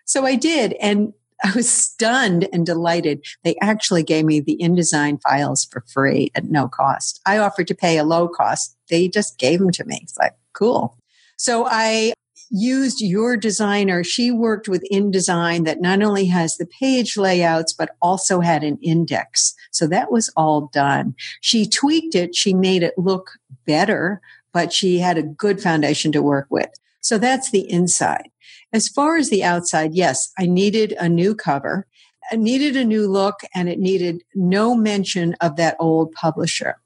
So 0.06 0.26
I 0.26 0.36
did. 0.36 0.74
And 0.74 1.14
I 1.44 1.52
was 1.54 1.70
stunned 1.70 2.48
and 2.54 2.66
delighted. 2.66 3.26
They 3.44 3.56
actually 3.62 4.04
gave 4.04 4.26
me 4.26 4.40
the 4.40 4.58
InDesign 4.62 5.22
files 5.22 5.66
for 5.66 5.84
free 5.94 6.32
at 6.36 6.46
no 6.46 6.68
cost. 6.68 7.20
I 7.26 7.38
offered 7.38 7.68
to 7.68 7.76
pay 7.76 7.98
a 7.98 8.04
low 8.04 8.28
cost. 8.28 8.78
They 8.90 9.10
just 9.10 9.38
gave 9.38 9.60
them 9.60 9.72
to 9.72 9.84
me. 9.84 10.00
It's 10.04 10.18
like, 10.18 10.34
cool. 10.54 10.98
So 11.38 11.68
I 11.70 12.14
used 12.50 13.02
your 13.02 13.36
designer. 13.36 14.04
She 14.04 14.32
worked 14.32 14.68
with 14.68 14.88
InDesign 14.92 15.66
that 15.66 15.82
not 15.82 16.02
only 16.02 16.26
has 16.28 16.56
the 16.56 16.68
page 16.68 17.18
layouts, 17.18 17.74
but 17.74 17.96
also 18.02 18.40
had 18.40 18.64
an 18.64 18.78
index. 18.82 19.54
So 19.72 19.88
that 19.88 20.12
was 20.12 20.32
all 20.38 20.70
done. 20.72 21.16
She 21.42 21.68
tweaked 21.68 22.16
it. 22.16 22.36
She 22.36 22.54
made 22.54 22.84
it 22.84 22.94
look 22.98 23.32
better, 23.66 24.22
but 24.54 24.72
she 24.72 25.00
had 25.00 25.18
a 25.18 25.24
good 25.24 25.62
foundation 25.62 26.12
to 26.12 26.22
work 26.22 26.48
with. 26.50 26.70
So 27.02 27.18
that's 27.18 27.52
the 27.52 27.70
inside. 27.70 28.30
As 28.74 28.88
far 28.88 29.18
as 29.18 29.30
the 29.30 29.44
outside, 29.44 29.94
yes, 29.94 30.32
I 30.38 30.48
needed 30.48 30.94
a 31.00 31.08
new 31.08 31.36
cover. 31.36 31.88
I 32.32 32.36
needed 32.36 32.76
a 32.76 32.86
new 32.86 33.08
look 33.08 33.42
and 33.54 33.70
it 33.70 33.80
needed 33.80 34.24
no 34.34 34.76
mention 34.76 35.36
of 35.42 35.56
that 35.58 35.78
old 35.80 36.12
publisher. 36.14 36.78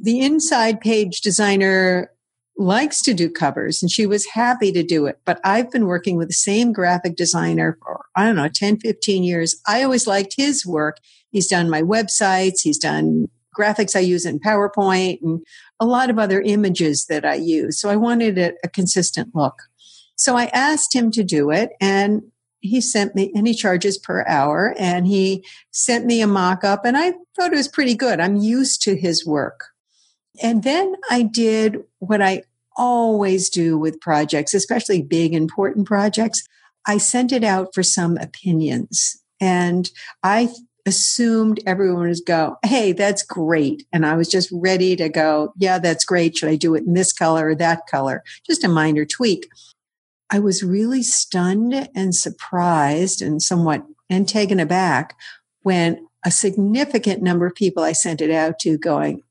The 0.00 0.20
inside 0.20 0.80
page 0.80 1.20
designer 1.20 2.10
likes 2.58 3.00
to 3.02 3.14
do 3.14 3.30
covers 3.30 3.82
and 3.82 3.90
she 3.90 4.04
was 4.04 4.26
happy 4.26 4.72
to 4.72 4.82
do 4.82 5.06
it. 5.06 5.20
But 5.24 5.40
I've 5.42 5.70
been 5.70 5.86
working 5.86 6.16
with 6.16 6.28
the 6.28 6.34
same 6.34 6.72
graphic 6.72 7.16
designer 7.16 7.78
for, 7.82 8.04
I 8.14 8.26
don't 8.26 8.36
know, 8.36 8.48
10, 8.48 8.78
15 8.80 9.24
years. 9.24 9.56
I 9.66 9.82
always 9.82 10.06
liked 10.06 10.34
his 10.36 10.66
work. 10.66 10.98
He's 11.30 11.48
done 11.48 11.70
my 11.70 11.82
websites. 11.82 12.60
He's 12.62 12.78
done 12.78 13.28
graphics 13.58 13.96
I 13.96 14.00
use 14.00 14.26
in 14.26 14.38
PowerPoint 14.38 15.20
and 15.22 15.40
a 15.80 15.86
lot 15.86 16.10
of 16.10 16.18
other 16.18 16.40
images 16.40 17.06
that 17.06 17.24
I 17.24 17.34
use. 17.34 17.80
So 17.80 17.88
I 17.88 17.96
wanted 17.96 18.38
a, 18.38 18.52
a 18.64 18.68
consistent 18.68 19.34
look. 19.34 19.54
So 20.16 20.36
I 20.36 20.46
asked 20.46 20.94
him 20.94 21.10
to 21.12 21.24
do 21.24 21.50
it 21.50 21.70
and 21.80 22.22
he 22.60 22.80
sent 22.80 23.14
me, 23.16 23.32
and 23.34 23.46
he 23.46 23.54
charges 23.54 23.98
per 23.98 24.24
hour 24.26 24.74
and 24.78 25.06
he 25.06 25.44
sent 25.72 26.06
me 26.06 26.22
a 26.22 26.28
mock 26.28 26.62
up 26.62 26.84
and 26.84 26.96
I 26.96 27.12
thought 27.36 27.52
it 27.52 27.56
was 27.56 27.68
pretty 27.68 27.94
good. 27.94 28.20
I'm 28.20 28.36
used 28.36 28.82
to 28.82 28.96
his 28.96 29.26
work. 29.26 29.66
And 30.42 30.62
then 30.62 30.94
I 31.10 31.22
did 31.22 31.78
what 31.98 32.22
I 32.22 32.44
always 32.76 33.50
do 33.50 33.76
with 33.76 34.00
projects, 34.00 34.54
especially 34.54 35.02
big, 35.02 35.34
important 35.34 35.86
projects. 35.86 36.42
I 36.86 36.98
sent 36.98 37.32
it 37.32 37.44
out 37.44 37.74
for 37.74 37.82
some 37.82 38.16
opinions 38.16 39.20
and 39.40 39.90
I 40.22 40.48
assumed 40.86 41.60
everyone 41.66 42.08
would 42.08 42.18
go, 42.26 42.56
Hey, 42.64 42.92
that's 42.92 43.22
great. 43.22 43.86
And 43.92 44.04
I 44.04 44.16
was 44.16 44.28
just 44.28 44.50
ready 44.52 44.96
to 44.96 45.08
go, 45.08 45.52
Yeah, 45.56 45.78
that's 45.78 46.04
great. 46.04 46.36
Should 46.36 46.48
I 46.48 46.56
do 46.56 46.74
it 46.74 46.84
in 46.84 46.94
this 46.94 47.12
color 47.12 47.48
or 47.48 47.54
that 47.56 47.86
color? 47.88 48.22
Just 48.46 48.64
a 48.64 48.68
minor 48.68 49.04
tweak. 49.04 49.48
I 50.32 50.38
was 50.38 50.62
really 50.62 51.02
stunned 51.02 51.90
and 51.94 52.14
surprised 52.14 53.20
and 53.20 53.42
somewhat 53.42 53.84
and 54.08 54.26
taken 54.26 54.58
aback 54.58 55.14
when 55.60 56.06
a 56.24 56.30
significant 56.30 57.22
number 57.22 57.44
of 57.44 57.54
people 57.54 57.82
I 57.82 57.92
sent 57.92 58.22
it 58.22 58.30
out 58.30 58.58
to 58.60 58.78
going, 58.78 59.22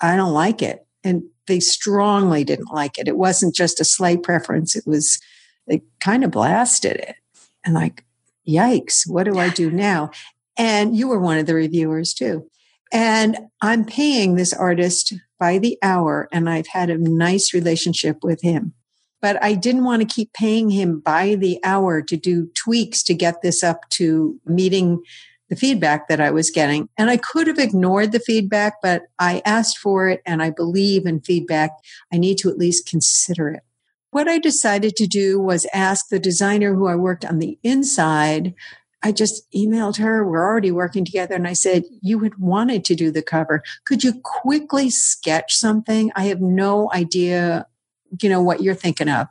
I 0.00 0.14
don't 0.14 0.32
like 0.32 0.62
it. 0.62 0.86
And 1.02 1.24
they 1.48 1.58
strongly 1.58 2.44
didn't 2.44 2.72
like 2.72 2.98
it. 2.98 3.08
It 3.08 3.16
wasn't 3.16 3.56
just 3.56 3.80
a 3.80 3.84
slight 3.84 4.22
preference. 4.22 4.76
It 4.76 4.84
was, 4.86 5.18
they 5.66 5.82
kind 6.00 6.22
of 6.22 6.30
blasted 6.30 6.96
it. 6.96 7.16
And 7.64 7.74
like, 7.74 8.04
yikes, 8.48 9.08
what 9.08 9.24
do 9.24 9.38
I 9.38 9.48
do 9.48 9.70
now? 9.72 10.12
And 10.56 10.96
you 10.96 11.08
were 11.08 11.18
one 11.18 11.38
of 11.38 11.46
the 11.46 11.54
reviewers 11.56 12.14
too. 12.14 12.48
And 12.92 13.38
I'm 13.60 13.84
paying 13.84 14.36
this 14.36 14.52
artist 14.52 15.14
by 15.40 15.58
the 15.58 15.76
hour, 15.82 16.28
and 16.30 16.48
I've 16.48 16.68
had 16.68 16.90
a 16.90 16.98
nice 16.98 17.52
relationship 17.52 18.18
with 18.22 18.40
him. 18.42 18.72
But 19.24 19.42
I 19.42 19.54
didn't 19.54 19.84
want 19.84 20.02
to 20.02 20.14
keep 20.14 20.34
paying 20.34 20.68
him 20.68 21.00
by 21.00 21.36
the 21.36 21.58
hour 21.64 22.02
to 22.02 22.14
do 22.14 22.50
tweaks 22.54 23.02
to 23.04 23.14
get 23.14 23.40
this 23.40 23.62
up 23.62 23.88
to 23.92 24.38
meeting 24.44 25.02
the 25.48 25.56
feedback 25.56 26.08
that 26.08 26.20
I 26.20 26.30
was 26.30 26.50
getting. 26.50 26.90
And 26.98 27.08
I 27.08 27.16
could 27.16 27.46
have 27.46 27.58
ignored 27.58 28.12
the 28.12 28.20
feedback, 28.20 28.74
but 28.82 29.04
I 29.18 29.40
asked 29.46 29.78
for 29.78 30.10
it 30.10 30.20
and 30.26 30.42
I 30.42 30.50
believe 30.50 31.06
in 31.06 31.22
feedback. 31.22 31.70
I 32.12 32.18
need 32.18 32.36
to 32.40 32.50
at 32.50 32.58
least 32.58 32.86
consider 32.86 33.48
it. 33.48 33.62
What 34.10 34.28
I 34.28 34.38
decided 34.38 34.94
to 34.96 35.06
do 35.06 35.40
was 35.40 35.66
ask 35.72 36.10
the 36.10 36.18
designer 36.18 36.74
who 36.74 36.86
I 36.86 36.94
worked 36.94 37.24
on 37.24 37.38
the 37.38 37.58
inside. 37.62 38.52
I 39.02 39.10
just 39.10 39.50
emailed 39.52 39.96
her. 39.96 40.22
We're 40.22 40.46
already 40.46 40.70
working 40.70 41.06
together. 41.06 41.34
And 41.34 41.48
I 41.48 41.54
said, 41.54 41.84
You 42.02 42.18
had 42.18 42.36
wanted 42.36 42.84
to 42.84 42.94
do 42.94 43.10
the 43.10 43.22
cover. 43.22 43.62
Could 43.86 44.04
you 44.04 44.20
quickly 44.22 44.90
sketch 44.90 45.54
something? 45.56 46.12
I 46.14 46.24
have 46.24 46.42
no 46.42 46.92
idea, 46.92 47.68
you 48.20 48.28
know, 48.28 48.42
what 48.42 48.62
you're 48.62 48.74
thinking 48.74 49.08
of. 49.08 49.28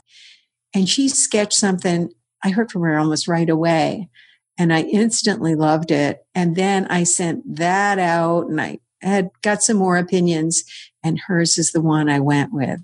And 0.74 0.88
she 0.90 1.08
sketched 1.08 1.54
something. 1.54 2.12
I 2.44 2.50
heard 2.50 2.72
from 2.72 2.82
her 2.82 2.98
almost 2.98 3.28
right 3.28 3.50
away 3.50 4.10
and 4.58 4.74
I 4.74 4.82
instantly 4.82 5.56
loved 5.56 5.92
it. 5.92 6.26
And 6.36 6.56
then 6.56 6.86
I 6.88 7.04
sent 7.04 7.58
that 7.58 8.00
out 8.00 8.48
and 8.48 8.60
I 8.62 8.80
had 9.02 9.30
got 9.42 9.64
some 9.64 9.78
more 9.78 9.98
opinions 9.98 10.64
and 11.04 11.20
hers 11.28 11.58
is 11.58 11.72
the 11.72 11.82
one 11.82 12.10
I 12.10 12.20
went 12.20 12.54
with. 12.54 12.82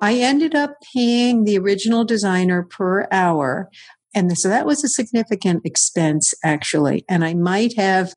I 0.00 0.14
ended 0.14 0.54
up 0.54 0.76
paying 0.94 1.44
the 1.44 1.58
original 1.58 2.04
designer 2.04 2.62
per 2.62 3.08
hour. 3.10 3.68
And 4.14 4.36
so 4.36 4.48
that 4.48 4.66
was 4.66 4.84
a 4.84 4.88
significant 4.88 5.64
expense 5.64 6.34
actually. 6.44 7.04
And 7.08 7.24
I 7.24 7.34
might 7.34 7.76
have 7.76 8.14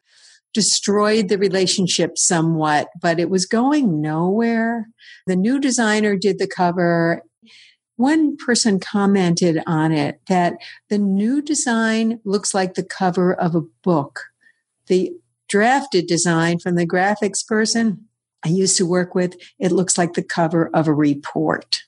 destroyed 0.54 1.30
the 1.30 1.38
relationship 1.38 2.18
somewhat, 2.18 2.90
but 3.02 3.20
it 3.20 3.30
was 3.30 3.46
going 3.46 4.02
nowhere. 4.02 4.88
The 5.28 5.36
new 5.36 5.60
designer 5.60 6.16
did 6.16 6.40
the 6.40 6.48
cover 6.48 7.24
one 8.02 8.36
person 8.36 8.80
commented 8.80 9.62
on 9.68 9.92
it 9.92 10.20
that 10.28 10.56
the 10.90 10.98
new 10.98 11.40
design 11.40 12.20
looks 12.26 12.52
like 12.54 12.74
the 12.74 12.84
cover 12.84 13.34
of 13.34 13.54
a 13.54 13.62
book. 13.84 14.22
The 14.88 15.12
drafted 15.48 16.08
design 16.08 16.58
from 16.58 16.76
the 16.76 16.88
graphics 16.88 17.46
person 17.46 18.08
I 18.44 18.50
used 18.50 18.76
to 18.78 18.88
work 18.88 19.14
with, 19.14 19.36
it 19.60 19.72
looks 19.72 20.00
like 20.00 20.14
the 20.14 20.24
cover 20.24 20.72
of 20.74 20.88
a 20.88 20.94
report. 20.94 21.84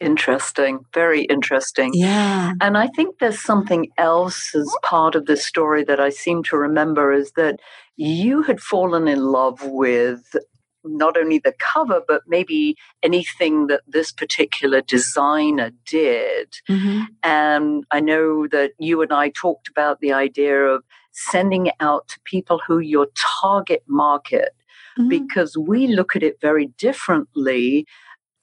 Interesting, 0.00 0.86
very 0.94 1.24
interesting. 1.24 1.90
Yeah. 1.92 2.52
And 2.60 2.78
I 2.78 2.86
think 2.86 3.18
there's 3.18 3.42
something 3.42 3.88
else 3.98 4.54
as 4.54 4.72
part 4.82 5.16
of 5.16 5.26
this 5.26 5.44
story 5.44 5.84
that 5.84 6.00
I 6.00 6.08
seem 6.08 6.42
to 6.44 6.56
remember 6.56 7.12
is 7.12 7.32
that 7.32 7.60
you 7.98 8.42
had 8.42 8.60
fallen 8.60 9.08
in 9.08 9.18
love 9.18 9.60
with 9.64 10.36
not 10.84 11.16
only 11.18 11.40
the 11.40 11.52
cover, 11.58 12.00
but 12.06 12.22
maybe 12.28 12.76
anything 13.02 13.66
that 13.66 13.82
this 13.88 14.12
particular 14.12 14.80
designer 14.80 15.72
did. 15.84 16.54
Mm-hmm. 16.68 17.00
And 17.24 17.84
I 17.90 18.00
know 18.00 18.46
that 18.46 18.70
you 18.78 19.02
and 19.02 19.12
I 19.12 19.30
talked 19.30 19.68
about 19.68 20.00
the 20.00 20.12
idea 20.12 20.62
of 20.62 20.84
sending 21.12 21.66
it 21.66 21.74
out 21.80 22.06
to 22.08 22.20
people 22.24 22.60
who 22.64 22.78
your 22.78 23.08
target 23.40 23.82
market, 23.88 24.50
mm-hmm. 24.96 25.08
because 25.08 25.58
we 25.58 25.88
look 25.88 26.14
at 26.14 26.22
it 26.22 26.40
very 26.40 26.66
differently 26.78 27.84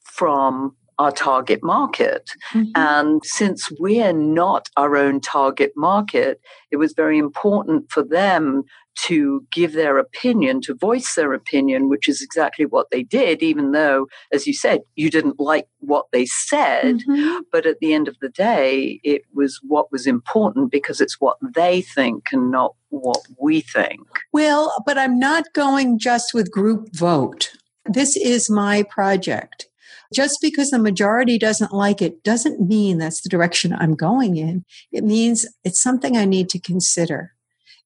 from 0.03 0.75
our 0.99 1.11
target 1.11 1.63
market. 1.63 2.31
Mm-hmm. 2.53 2.71
And 2.75 3.21
since 3.25 3.71
we're 3.79 4.13
not 4.13 4.69
our 4.77 4.95
own 4.95 5.19
target 5.21 5.71
market, 5.75 6.39
it 6.71 6.77
was 6.77 6.93
very 6.93 7.17
important 7.17 7.91
for 7.91 8.03
them 8.03 8.63
to 8.97 9.45
give 9.51 9.73
their 9.73 9.97
opinion, 9.97 10.61
to 10.61 10.73
voice 10.73 11.15
their 11.15 11.33
opinion, 11.33 11.89
which 11.89 12.07
is 12.07 12.21
exactly 12.21 12.65
what 12.65 12.87
they 12.91 13.03
did, 13.03 13.43
even 13.43 13.73
though, 13.73 14.07
as 14.31 14.47
you 14.47 14.53
said, 14.53 14.79
you 14.95 15.09
didn't 15.09 15.39
like 15.39 15.67
what 15.79 16.05
they 16.13 16.25
said. 16.25 16.99
Mm-hmm. 16.99 17.39
But 17.51 17.65
at 17.65 17.79
the 17.79 17.93
end 17.93 18.07
of 18.07 18.17
the 18.21 18.29
day, 18.29 19.01
it 19.03 19.23
was 19.33 19.59
what 19.63 19.91
was 19.91 20.07
important 20.07 20.71
because 20.71 21.01
it's 21.01 21.19
what 21.19 21.37
they 21.53 21.81
think 21.81 22.27
and 22.31 22.51
not 22.51 22.73
what 22.89 23.21
we 23.39 23.59
think. 23.59 23.99
Well, 24.31 24.73
but 24.85 24.97
I'm 24.97 25.19
not 25.19 25.43
going 25.53 25.99
just 25.99 26.33
with 26.33 26.49
group 26.51 26.95
vote. 26.95 27.51
This 27.85 28.15
is 28.15 28.49
my 28.49 28.83
project. 28.83 29.67
Just 30.13 30.39
because 30.41 30.69
the 30.69 30.79
majority 30.79 31.37
doesn't 31.37 31.73
like 31.73 32.01
it 32.01 32.23
doesn't 32.23 32.61
mean 32.61 32.97
that's 32.97 33.21
the 33.21 33.29
direction 33.29 33.73
I'm 33.73 33.95
going 33.95 34.37
in. 34.37 34.65
It 34.91 35.03
means 35.03 35.45
it's 35.63 35.81
something 35.81 36.15
I 36.15 36.25
need 36.25 36.49
to 36.49 36.59
consider. 36.59 37.31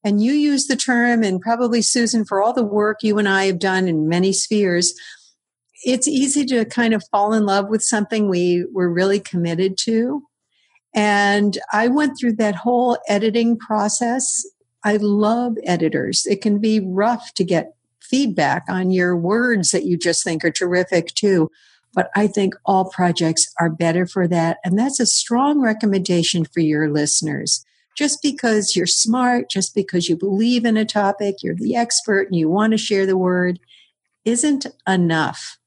And 0.04 0.24
you 0.24 0.32
use 0.32 0.68
the 0.68 0.76
term, 0.78 1.24
and 1.24 1.42
probably 1.42 1.82
Susan, 1.82 2.24
for 2.26 2.42
all 2.42 2.54
the 2.54 2.64
work 2.64 3.04
you 3.04 3.18
and 3.18 3.28
I 3.28 3.46
have 3.46 3.60
done 3.60 3.88
in 3.88 4.08
many 4.08 4.32
spheres, 4.32 4.94
it's 5.84 6.08
easy 6.08 6.46
to 6.46 6.66
kind 6.66 6.94
of 6.94 7.04
fall 7.12 7.34
in 7.34 7.46
love 7.46 7.70
with 7.70 7.82
something 7.82 8.30
we 8.30 8.66
were 8.72 8.92
really 8.92 9.20
committed 9.20 9.78
to. 9.80 10.24
And 10.94 11.58
I 11.72 11.88
went 11.88 12.18
through 12.20 12.34
that 12.38 12.56
whole 12.56 12.98
editing 13.08 13.58
process. 13.58 14.44
I 14.84 14.98
love 14.98 15.54
editors. 15.66 16.26
It 16.26 16.42
can 16.42 16.60
be 16.60 16.80
rough 16.80 17.34
to 17.36 17.44
get 17.44 17.76
feedback 18.02 18.64
on 18.70 18.92
your 18.92 19.16
words 19.16 19.72
that 19.72 19.86
you 19.86 19.98
just 19.98 20.24
think 20.24 20.44
are 20.44 20.52
terrific 20.52 21.14
too. 21.14 21.50
But 21.94 22.10
I 22.16 22.28
think 22.28 22.54
all 22.66 22.90
projects 22.90 23.52
are 23.60 23.70
better 23.70 24.06
for 24.06 24.28
that. 24.28 24.58
And 24.64 24.78
that's 24.78 25.00
a 25.00 25.06
strong 25.06 25.62
recommendation 25.62 26.46
for 26.46 26.60
your 26.60 26.90
listeners. 26.90 27.66
Just 27.98 28.22
because 28.22 28.76
you're 28.76 28.86
smart, 28.86 29.50
just 29.50 29.76
because 29.76 30.08
you 30.08 30.16
believe 30.16 30.66
in 30.66 30.78
a 30.78 30.86
topic, 30.86 31.38
you're 31.42 31.56
the 31.56 31.76
expert 31.76 32.28
and 32.28 32.36
you 32.36 32.48
want 32.48 32.72
to 32.72 32.78
share 32.78 33.06
the 33.06 33.18
word 33.18 33.60
isn't 34.24 34.68
enough. 34.88 35.58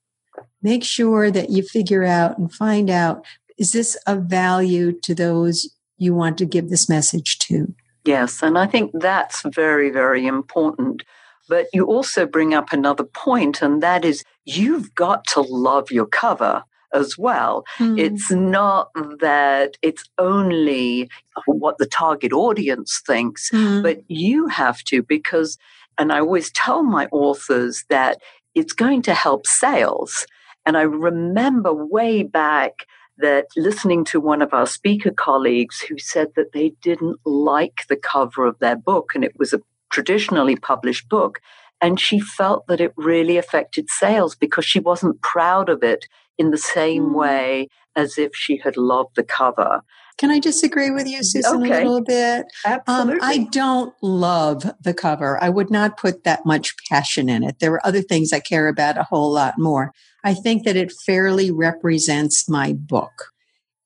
Make 0.62 0.85
sure 0.85 1.31
that 1.31 1.50
you 1.50 1.62
figure 1.62 2.05
out 2.05 2.38
and 2.38 2.52
find 2.52 2.88
out 2.88 3.25
is 3.59 3.73
this 3.73 3.97
of 4.07 4.25
value 4.25 4.93
to 5.00 5.14
those 5.14 5.69
you 5.99 6.14
want 6.14 6.38
to 6.38 6.47
give 6.47 6.71
this 6.71 6.88
message 6.88 7.38
to? 7.41 7.75
Yes, 8.05 8.43
and 8.43 8.59
I 8.59 8.67
think 8.67 8.93
that's 8.95 9.43
very, 9.55 9.91
very 9.91 10.26
important 10.26 11.02
but 11.49 11.67
you 11.73 11.85
also 11.85 12.25
bring 12.25 12.55
up 12.55 12.73
another 12.73 13.05
point, 13.05 13.61
and 13.61 13.83
that 13.83 14.05
is 14.05 14.25
you've 14.44 14.94
got 14.94 15.25
to 15.28 15.40
love 15.40 15.90
your 15.90 16.06
cover 16.06 16.64
as 16.93 17.17
well. 17.17 17.64
Mm. 17.78 17.99
It's 17.99 18.30
not 18.30 18.90
that 19.21 19.76
it's 19.82 20.04
only 20.19 21.10
what 21.47 21.78
the 21.78 21.86
target 21.86 22.32
audience 22.32 23.00
thinks, 23.06 23.50
mm. 23.50 23.82
but 23.82 24.02
you 24.08 24.49
have 24.49 24.82
to 24.84 25.02
because, 25.02 25.58
and 25.99 26.12
I 26.12 26.21
always 26.21 26.50
tell 26.52 26.82
my 26.82 27.06
authors 27.06 27.84
that 27.88 28.21
it's 28.54 28.73
going 28.73 29.02
to 29.02 29.14
help 29.14 29.47
sales. 29.47 30.26
And 30.67 30.76
I 30.76 30.82
remember 30.82 31.73
way 31.73 32.23
back 32.23 32.86
that 33.19 33.47
listening 33.56 34.04
to 34.06 34.21
one 34.21 34.43
of 34.43 34.52
our 34.52 34.67
speaker 34.67 35.10
colleagues 35.10 35.80
who 35.80 35.99
said 35.99 36.28
that 36.36 36.52
they 36.52 36.71
didn't 36.82 37.19
like 37.25 37.82
the 37.88 37.97
cover 37.97 38.47
of 38.47 38.58
their 38.58 38.76
book 38.76 39.12
and 39.14 39.25
it 39.25 39.38
was 39.38 39.52
a 39.52 39.60
traditionally 39.90 40.56
published 40.56 41.08
book. 41.08 41.40
And 41.82 41.99
she 41.99 42.21
felt 42.21 42.66
that 42.68 42.80
it 42.80 42.92
really 42.97 43.36
affected 43.36 43.90
sales 43.90 44.34
because 44.34 44.64
she 44.64 44.78
wasn't 44.78 45.21
proud 45.21 45.68
of 45.68 45.82
it 45.82 46.06
in 46.38 46.50
the 46.50 46.58
same 46.58 47.10
mm. 47.10 47.14
way 47.14 47.68
as 47.97 48.16
if 48.16 48.34
she 48.34 48.56
had 48.56 48.76
loved 48.76 49.16
the 49.16 49.25
cover. 49.25 49.82
Can 50.18 50.30
I 50.30 50.38
disagree 50.38 50.90
with 50.90 51.06
you, 51.06 51.25
Susan, 51.25 51.62
okay. 51.62 51.73
a 51.73 51.76
little 51.78 52.02
bit? 52.02 52.47
Absolutely. 52.64 53.14
Um, 53.14 53.18
I 53.23 53.49
don't 53.50 53.95
love 54.02 54.71
the 54.80 54.95
cover. 54.95 55.42
I 55.42 55.49
would 55.49 55.71
not 55.71 55.97
put 55.97 56.25
that 56.25 56.47
much 56.47 56.75
passion 56.88 57.28
in 57.28 57.42
it. 57.42 57.58
There 57.58 57.73
are 57.73 57.86
other 57.86 58.02
things 58.02 58.32
I 58.32 58.40
care 58.40 58.68
about 58.68 58.99
a 58.99 59.02
whole 59.02 59.32
lot 59.32 59.54
more. 59.58 59.92
I 60.23 60.34
think 60.34 60.64
that 60.64 60.76
it 60.76 60.92
fairly 61.04 61.50
represents 61.50 62.49
my 62.49 62.73
book. 62.73 63.32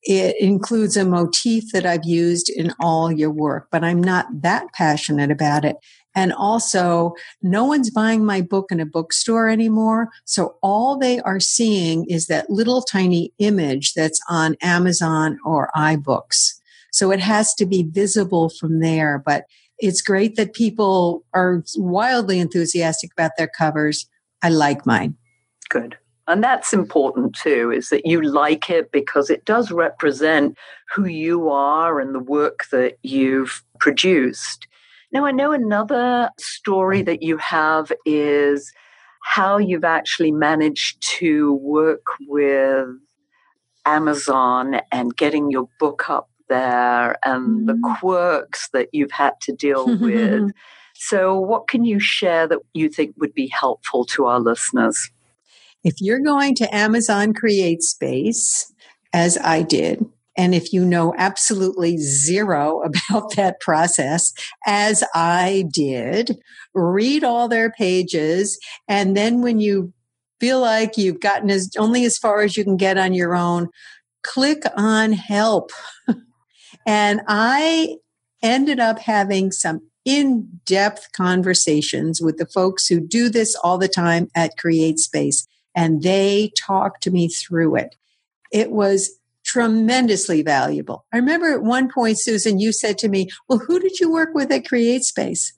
It 0.02 0.37
includes 0.40 0.96
a 0.96 1.04
motif 1.04 1.72
that 1.72 1.87
I've 1.87 2.04
used 2.04 2.48
in 2.48 2.72
all 2.80 3.11
your 3.11 3.30
work, 3.30 3.68
but 3.72 3.82
I'm 3.82 4.02
not 4.02 4.26
that 4.42 4.66
passionate 4.72 5.30
about 5.30 5.64
it. 5.64 5.76
And 6.16 6.33
also, 6.33 7.12
no 7.42 7.64
one's 7.64 7.90
buying 7.90 8.24
my 8.24 8.40
book 8.40 8.72
in 8.72 8.81
a 8.81 8.87
bookstore 8.87 9.48
anymore. 9.48 10.09
So 10.24 10.57
all 10.62 10.98
they 10.98 11.20
are 11.20 11.38
seeing 11.38 12.07
is 12.07 12.26
that 12.26 12.50
little 12.50 12.81
tiny 12.83 13.33
image 13.38 13.92
that's 13.92 14.20
on 14.29 14.57
Amazon 14.62 15.38
or 15.44 15.70
iBooks. 15.76 16.55
So 16.90 17.12
it 17.12 17.20
has 17.20 17.55
to 17.57 17.66
be 17.66 17.83
visible 17.85 18.48
from 18.48 18.81
there. 18.81 19.22
But 19.24 19.44
it's 19.79 20.00
great 20.00 20.37
that 20.37 20.55
people 20.55 21.22
are 21.35 21.62
wildly 21.76 22.40
enthusiastic 22.40 23.12
about 23.12 23.33
their 23.37 23.50
covers. 23.59 24.09
I 24.42 24.48
like 24.48 24.87
mine. 24.87 25.16
Good. 25.68 25.98
And 26.29 26.42
that's 26.42 26.72
important 26.72 27.37
too, 27.37 27.70
is 27.70 27.90
that 27.90 28.07
you 28.07 28.22
like 28.22 28.70
it 28.70 28.90
because 28.90 29.29
it 29.29 29.44
does 29.44 29.70
represent 29.70 30.57
who 30.94 31.05
you 31.05 31.50
are 31.50 32.00
and 32.00 32.14
the 32.14 32.20
work 32.20 32.64
that 32.72 32.96
you've 33.02 33.62
produced. 33.79 34.66
Now, 35.12 35.25
I 35.25 35.33
know 35.33 35.53
another 35.53 36.31
story 36.38 37.03
that 37.03 37.23
you 37.23 37.37
have 37.38 37.92
is 38.05 38.73
how 39.23 39.59
you've 39.59 39.85
actually 39.85 40.33
managed 40.33 41.01
to 41.19 41.55
work 41.55 42.05
with 42.29 42.88
Amazon 43.85 44.81
and 44.92 45.16
getting 45.16 45.51
your 45.51 45.69
book 45.79 46.09
up 46.11 46.29
there 46.49 47.16
and 47.25 47.62
mm. 47.62 47.66
the 47.66 47.97
quirks 47.99 48.69
that 48.73 48.88
you've 48.92 49.12
had 49.12 49.33
to 49.42 49.53
deal 49.53 49.87
with. 49.99 50.53
So, 50.99 51.38
what 51.38 51.69
can 51.69 51.85
you 51.85 52.01
share 52.01 52.49
that 52.49 52.59
you 52.73 52.88
think 52.88 53.16
would 53.19 53.35
be 53.35 53.49
helpful 53.49 54.07
to 54.07 54.25
our 54.25 54.40
listeners? 54.40 55.11
If 55.85 55.97
you're 56.01 56.21
going 56.21 56.55
to 56.55 56.75
Amazon 56.75 57.35
CreateSpace, 57.35 58.73
as 59.12 59.37
I 59.38 59.61
did, 59.61 60.07
and 60.37 60.55
if 60.55 60.72
you 60.72 60.85
know 60.85 61.14
absolutely 61.16 61.96
zero 61.99 62.83
about 63.11 63.35
that 63.37 63.61
process, 63.61 64.33
as 64.66 65.03
I 65.14 65.64
did, 65.72 66.38
read 66.75 67.25
all 67.25 67.49
their 67.49 67.70
pages. 67.70 68.59
And 68.88 69.16
then 69.16 69.42
when 69.42 69.61
you 69.61 69.92
feel 70.40 70.61
like 70.61 70.99
you've 70.99 71.20
gotten 71.20 71.51
as 71.51 71.70
only 71.79 72.05
as 72.05 72.18
far 72.18 72.42
as 72.42 72.57
you 72.57 72.64
can 72.64 72.77
get 72.77 72.99
on 72.99 73.14
your 73.14 73.35
own, 73.35 73.68
click 74.22 74.62
on 74.77 75.12
help. 75.12 75.70
and 76.87 77.20
I 77.27 77.96
ended 78.42 78.79
up 78.79 78.99
having 78.99 79.51
some 79.51 79.81
in 80.05 80.49
depth 80.64 81.09
conversations 81.16 82.20
with 82.22 82.37
the 82.37 82.46
folks 82.46 82.87
who 82.87 83.01
do 83.01 83.29
this 83.29 83.57
all 83.57 83.77
the 83.77 83.88
time 83.88 84.29
at 84.37 84.57
CreateSpace 84.57 85.46
and 85.75 86.03
they 86.03 86.53
talked 86.57 87.03
to 87.03 87.11
me 87.11 87.29
through 87.29 87.77
it. 87.77 87.96
It 88.53 88.70
was 88.70 89.15
tremendously 89.46 90.42
valuable. 90.42 91.06
I 91.12 91.18
remember 91.18 91.52
at 91.52 91.62
one 91.62 91.88
point, 91.92 92.18
Susan, 92.20 92.59
you 92.59 92.72
said 92.72 92.98
to 92.98 93.09
me, 93.09 93.28
Well, 93.48 93.61
who 93.61 93.78
did 93.78 94.00
you 94.00 94.11
work 94.11 94.30
with 94.35 94.50
at 94.50 94.64
CreateSpace? 94.64 95.52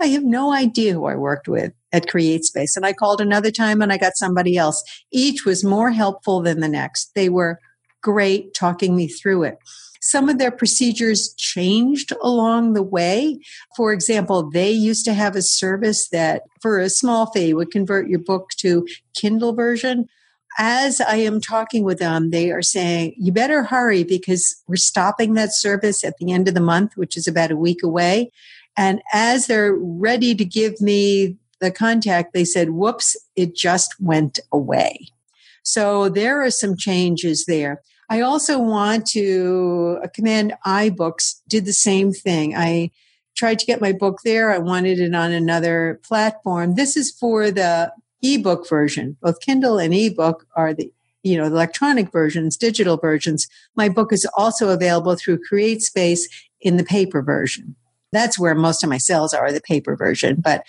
I 0.00 0.06
have 0.06 0.24
no 0.24 0.52
idea 0.52 0.94
who 0.94 1.06
I 1.06 1.16
worked 1.16 1.48
with 1.48 1.72
at 1.92 2.06
CreateSpace. 2.06 2.76
And 2.76 2.86
I 2.86 2.92
called 2.92 3.20
another 3.20 3.50
time 3.50 3.80
and 3.82 3.92
I 3.92 3.98
got 3.98 4.16
somebody 4.16 4.56
else. 4.56 4.82
Each 5.12 5.44
was 5.44 5.64
more 5.64 5.90
helpful 5.90 6.40
than 6.40 6.60
the 6.60 6.68
next. 6.68 7.12
They 7.14 7.28
were 7.28 7.58
great 8.02 8.54
talking 8.54 8.96
me 8.96 9.06
through 9.06 9.44
it. 9.44 9.58
Some 10.00 10.28
of 10.28 10.38
their 10.38 10.50
procedures 10.50 11.32
changed 11.38 12.12
along 12.22 12.72
the 12.72 12.82
way. 12.82 13.38
For 13.76 13.92
example, 13.92 14.50
they 14.50 14.72
used 14.72 15.04
to 15.04 15.14
have 15.14 15.36
a 15.36 15.42
service 15.42 16.08
that 16.10 16.42
for 16.60 16.80
a 16.80 16.90
small 16.90 17.30
fee 17.30 17.54
would 17.54 17.70
convert 17.70 18.08
your 18.08 18.18
book 18.18 18.50
to 18.58 18.84
Kindle 19.14 19.52
version. 19.52 20.06
As 20.58 21.00
I 21.00 21.16
am 21.16 21.40
talking 21.40 21.84
with 21.84 21.98
them, 21.98 22.30
they 22.30 22.50
are 22.50 22.62
saying, 22.62 23.14
you 23.16 23.32
better 23.32 23.62
hurry 23.62 24.04
because 24.04 24.62
we're 24.66 24.76
stopping 24.76 25.34
that 25.34 25.54
service 25.54 26.04
at 26.04 26.16
the 26.18 26.32
end 26.32 26.48
of 26.48 26.54
the 26.54 26.60
month, 26.60 26.96
which 26.96 27.16
is 27.16 27.26
about 27.26 27.50
a 27.50 27.56
week 27.56 27.82
away. 27.82 28.30
And 28.76 29.02
as 29.12 29.46
they're 29.46 29.74
ready 29.74 30.34
to 30.34 30.44
give 30.44 30.80
me 30.80 31.36
the 31.60 31.70
contact, 31.70 32.32
they 32.32 32.44
said, 32.44 32.70
whoops, 32.70 33.16
it 33.36 33.54
just 33.54 33.94
went 34.00 34.38
away. 34.50 35.08
So 35.62 36.08
there 36.08 36.42
are 36.42 36.50
some 36.50 36.76
changes 36.76 37.44
there. 37.46 37.82
I 38.10 38.20
also 38.20 38.58
want 38.58 39.06
to 39.10 39.98
uh, 40.02 40.08
commend 40.08 40.54
iBooks 40.66 41.40
did 41.48 41.64
the 41.64 41.72
same 41.72 42.12
thing. 42.12 42.54
I 42.54 42.90
tried 43.34 43.58
to 43.60 43.66
get 43.66 43.80
my 43.80 43.92
book 43.92 44.18
there. 44.24 44.50
I 44.50 44.58
wanted 44.58 44.98
it 44.98 45.14
on 45.14 45.32
another 45.32 46.00
platform. 46.02 46.74
This 46.74 46.96
is 46.96 47.10
for 47.10 47.50
the 47.50 47.92
ebook 48.22 48.68
version. 48.68 49.16
Both 49.20 49.40
Kindle 49.40 49.78
and 49.78 49.94
ebook 49.94 50.46
are 50.56 50.74
the 50.74 50.92
you 51.22 51.36
know, 51.36 51.44
electronic 51.44 52.10
versions, 52.10 52.56
digital 52.56 52.96
versions. 52.96 53.46
My 53.76 53.88
book 53.88 54.12
is 54.12 54.26
also 54.36 54.70
available 54.70 55.16
through 55.16 55.40
CreateSpace 55.50 56.22
in 56.60 56.76
the 56.76 56.84
paper 56.84 57.22
version. 57.22 57.76
That's 58.12 58.38
where 58.38 58.54
most 58.54 58.82
of 58.82 58.90
my 58.90 58.98
sales 58.98 59.32
are, 59.32 59.52
the 59.52 59.60
paper 59.60 59.96
version. 59.96 60.40
But 60.40 60.64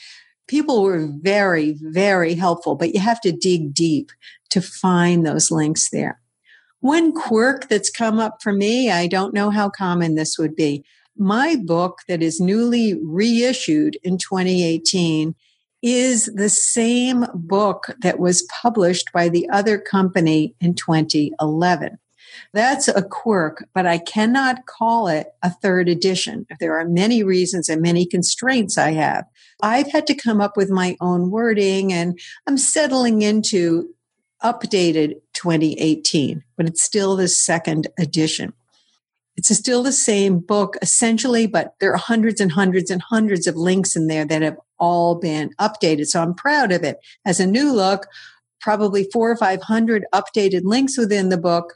people 0.47 0.83
were 0.83 1.09
very, 1.21 1.75
very 1.81 2.35
helpful, 2.35 2.75
but 2.75 2.93
you 2.93 2.99
have 2.99 3.19
to 3.21 3.31
dig 3.31 3.73
deep 3.73 4.11
to 4.49 4.61
find 4.61 5.25
those 5.25 5.51
links 5.51 5.89
there. 5.89 6.19
One 6.79 7.13
quirk 7.13 7.69
that's 7.69 7.89
come 7.89 8.19
up 8.19 8.41
for 8.41 8.53
me, 8.53 8.91
I 8.91 9.07
don't 9.07 9.33
know 9.33 9.49
how 9.49 9.69
common 9.69 10.15
this 10.15 10.37
would 10.37 10.55
be. 10.55 10.83
My 11.17 11.55
book 11.55 11.99
that 12.07 12.21
is 12.21 12.39
newly 12.39 12.99
reissued 13.01 13.97
in 14.03 14.17
2018 14.17 15.35
is 15.84 16.26
the 16.34 16.50
same 16.50 17.26
book 17.34 17.88
that 18.02 18.17
was 18.17 18.43
published 18.43 19.12
by 19.13 19.30
the 19.30 19.48
other 19.50 19.78
company 19.78 20.56
in 20.62 20.74
2011. 20.74 22.00
That's 22.54 22.88
a 22.88 23.04
quirk, 23.04 23.67
but 23.74 23.86
I 23.86 23.98
cannot 23.98 24.65
call 24.65 25.08
it 25.08 25.28
a 25.43 25.50
third 25.50 25.89
edition. 25.89 26.48
There 26.60 26.80
are 26.80 26.88
many 26.88 27.22
reasons 27.22 27.69
and 27.69 27.82
many 27.82 28.06
constraints 28.06 28.78
I 28.78 28.91
have. 28.91 29.26
I've 29.62 29.91
had 29.91 30.08
to 30.08 30.15
come 30.15 30.41
up 30.41 30.56
with 30.58 30.69
my 30.69 30.96
own 31.02 31.30
wording 31.30 31.91
and 31.93 32.19
I'm 32.48 32.58
settling 32.58 33.22
into 33.22 33.93
updated 34.43 35.22
2018, 35.34 36.43
but 36.58 36.65
it's 36.65 36.84
still 36.84 37.15
the 37.15 37.28
second 37.28 37.88
edition. 38.00 38.54
It's 39.36 39.56
still 39.56 39.82
the 39.82 39.91
same 39.91 40.39
book 40.39 40.78
essentially, 40.82 41.48
but 41.48 41.74
there 41.80 41.91
are 41.93 41.98
hundreds 41.98 42.39
and 42.39 42.52
hundreds 42.52 42.91
and 42.91 43.02
hundreds 43.02 43.48
of 43.48 43.56
links 43.56 43.96
in 43.96 44.08
there 44.08 44.26
that 44.26 44.41
have 44.41 44.58
all 44.80 45.15
been 45.15 45.52
updated. 45.60 46.06
So 46.06 46.22
I'm 46.22 46.36
proud 46.36 46.72
of 46.72 46.84
it. 46.84 46.98
As 47.26 47.39
a 47.39 47.48
new 47.48 47.74
look, 47.74 48.06
probably 48.62 49.08
four 49.12 49.32
or 49.32 49.36
500 49.36 50.06
updated 50.13 50.62
links 50.63 50.98
within 50.98 51.30
the 51.30 51.38
book. 51.38 51.74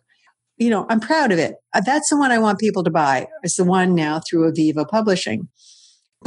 You 0.57 0.69
know, 0.69 0.85
I'm 0.89 0.99
proud 0.99 1.31
of 1.31 1.37
it. 1.37 1.55
Uh, 1.73 1.81
that's 1.85 2.09
the 2.09 2.17
one 2.17 2.31
I 2.31 2.39
want 2.39 2.59
people 2.59 2.83
to 2.83 2.89
buy. 2.89 3.27
It's 3.43 3.57
the 3.57 3.63
one 3.63 3.93
now 3.93 4.19
through 4.19 4.51
Aviva 4.51 4.87
Publishing. 4.87 5.49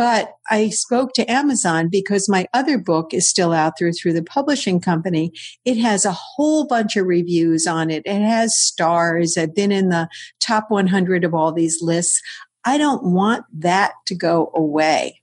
But 0.01 0.33
I 0.49 0.71
spoke 0.71 1.13
to 1.13 1.31
Amazon 1.31 1.91
because 1.91 2.27
my 2.27 2.47
other 2.55 2.79
book 2.79 3.13
is 3.13 3.29
still 3.29 3.53
out 3.53 3.75
there 3.79 3.93
through 3.93 4.15
the 4.15 4.23
publishing 4.23 4.81
company. 4.81 5.31
It 5.67 5.77
has 5.77 6.07
a 6.07 6.13
whole 6.13 6.67
bunch 6.67 6.97
of 6.97 7.05
reviews 7.05 7.67
on 7.67 7.91
it. 7.91 8.03
It 8.07 8.23
has 8.23 8.59
stars. 8.59 9.37
I've 9.37 9.55
been 9.55 9.71
in 9.71 9.91
the 9.91 10.09
top 10.41 10.71
100 10.71 11.23
of 11.23 11.35
all 11.35 11.53
these 11.53 11.83
lists. 11.83 12.23
I 12.65 12.79
don't 12.79 13.13
want 13.13 13.45
that 13.53 13.93
to 14.07 14.15
go 14.15 14.51
away. 14.55 15.21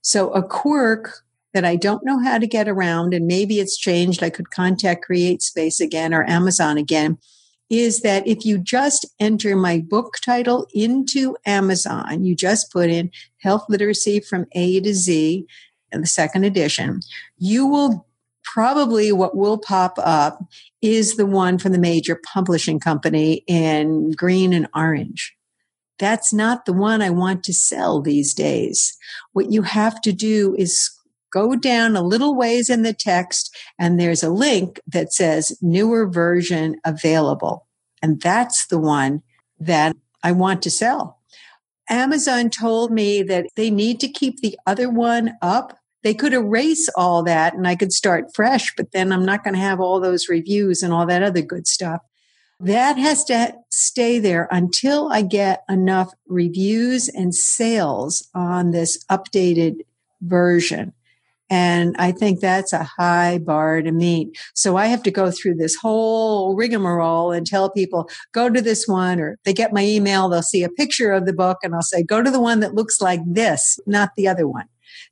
So 0.00 0.30
a 0.30 0.42
quirk 0.42 1.12
that 1.52 1.66
I 1.66 1.76
don't 1.76 2.02
know 2.02 2.18
how 2.18 2.38
to 2.38 2.46
get 2.46 2.66
around, 2.66 3.12
and 3.12 3.26
maybe 3.26 3.60
it's 3.60 3.76
changed. 3.76 4.22
I 4.22 4.30
could 4.30 4.48
contact 4.48 5.04
CreateSpace 5.06 5.80
again 5.80 6.14
or 6.14 6.26
Amazon 6.26 6.78
again 6.78 7.18
is 7.70 8.00
that 8.00 8.26
if 8.26 8.44
you 8.44 8.58
just 8.58 9.06
enter 9.20 9.54
my 9.56 9.78
book 9.78 10.14
title 10.24 10.66
into 10.72 11.36
Amazon, 11.44 12.24
you 12.24 12.34
just 12.34 12.72
put 12.72 12.88
in 12.88 13.10
health 13.38 13.64
literacy 13.68 14.20
from 14.20 14.46
A 14.52 14.80
to 14.80 14.94
Z 14.94 15.46
in 15.92 16.00
the 16.00 16.06
second 16.06 16.44
edition, 16.44 17.00
you 17.38 17.66
will 17.66 18.06
probably 18.42 19.12
what 19.12 19.36
will 19.36 19.58
pop 19.58 19.94
up 19.98 20.42
is 20.80 21.16
the 21.16 21.26
one 21.26 21.58
from 21.58 21.72
the 21.72 21.78
major 21.78 22.18
publishing 22.32 22.80
company 22.80 23.44
in 23.46 24.12
green 24.12 24.52
and 24.52 24.68
orange. 24.74 25.34
That's 25.98 26.32
not 26.32 26.64
the 26.64 26.72
one 26.72 27.02
I 27.02 27.10
want 27.10 27.42
to 27.44 27.52
sell 27.52 28.00
these 28.00 28.32
days. 28.32 28.96
What 29.32 29.50
you 29.50 29.62
have 29.62 30.00
to 30.02 30.12
do 30.12 30.54
is 30.56 30.90
go 31.30 31.56
down 31.56 31.96
a 31.96 32.02
little 32.02 32.34
ways 32.34 32.70
in 32.70 32.82
the 32.82 32.92
text 32.92 33.56
and 33.78 33.98
there's 33.98 34.22
a 34.22 34.30
link 34.30 34.80
that 34.86 35.12
says 35.12 35.56
newer 35.60 36.08
version 36.08 36.76
available. 36.84 37.66
And 38.02 38.20
that's 38.20 38.66
the 38.66 38.78
one 38.78 39.22
that 39.60 39.96
I 40.22 40.32
want 40.32 40.62
to 40.62 40.70
sell. 40.70 41.18
Amazon 41.90 42.50
told 42.50 42.92
me 42.92 43.22
that 43.22 43.46
they 43.56 43.70
need 43.70 43.98
to 44.00 44.08
keep 44.08 44.40
the 44.40 44.58
other 44.66 44.90
one 44.90 45.36
up. 45.40 45.78
They 46.02 46.14
could 46.14 46.34
erase 46.34 46.88
all 46.96 47.22
that 47.24 47.54
and 47.54 47.66
I 47.66 47.76
could 47.76 47.92
start 47.92 48.34
fresh, 48.34 48.74
but 48.76 48.92
then 48.92 49.12
I'm 49.12 49.24
not 49.24 49.42
going 49.42 49.54
to 49.54 49.60
have 49.60 49.80
all 49.80 50.00
those 50.00 50.28
reviews 50.28 50.82
and 50.82 50.92
all 50.92 51.06
that 51.06 51.22
other 51.22 51.42
good 51.42 51.66
stuff. 51.66 52.00
That 52.60 52.98
has 52.98 53.24
to 53.26 53.54
stay 53.70 54.18
there 54.18 54.48
until 54.50 55.10
I 55.12 55.22
get 55.22 55.62
enough 55.68 56.12
reviews 56.26 57.08
and 57.08 57.34
sales 57.34 58.28
on 58.34 58.72
this 58.72 59.04
updated 59.10 59.82
version. 60.20 60.92
And 61.50 61.96
I 61.98 62.12
think 62.12 62.40
that's 62.40 62.72
a 62.72 62.84
high 62.84 63.38
bar 63.38 63.80
to 63.80 63.90
meet. 63.90 64.38
So 64.54 64.76
I 64.76 64.86
have 64.86 65.02
to 65.04 65.10
go 65.10 65.30
through 65.30 65.54
this 65.54 65.74
whole 65.74 66.54
rigmarole 66.54 67.32
and 67.32 67.46
tell 67.46 67.70
people, 67.70 68.08
go 68.32 68.50
to 68.50 68.60
this 68.60 68.86
one, 68.86 69.18
or 69.18 69.38
they 69.44 69.54
get 69.54 69.72
my 69.72 69.84
email, 69.84 70.28
they'll 70.28 70.42
see 70.42 70.62
a 70.62 70.68
picture 70.68 71.12
of 71.12 71.24
the 71.24 71.32
book 71.32 71.58
and 71.62 71.74
I'll 71.74 71.82
say, 71.82 72.02
go 72.02 72.22
to 72.22 72.30
the 72.30 72.40
one 72.40 72.60
that 72.60 72.74
looks 72.74 73.00
like 73.00 73.20
this, 73.26 73.78
not 73.86 74.10
the 74.16 74.28
other 74.28 74.46
one. 74.46 74.66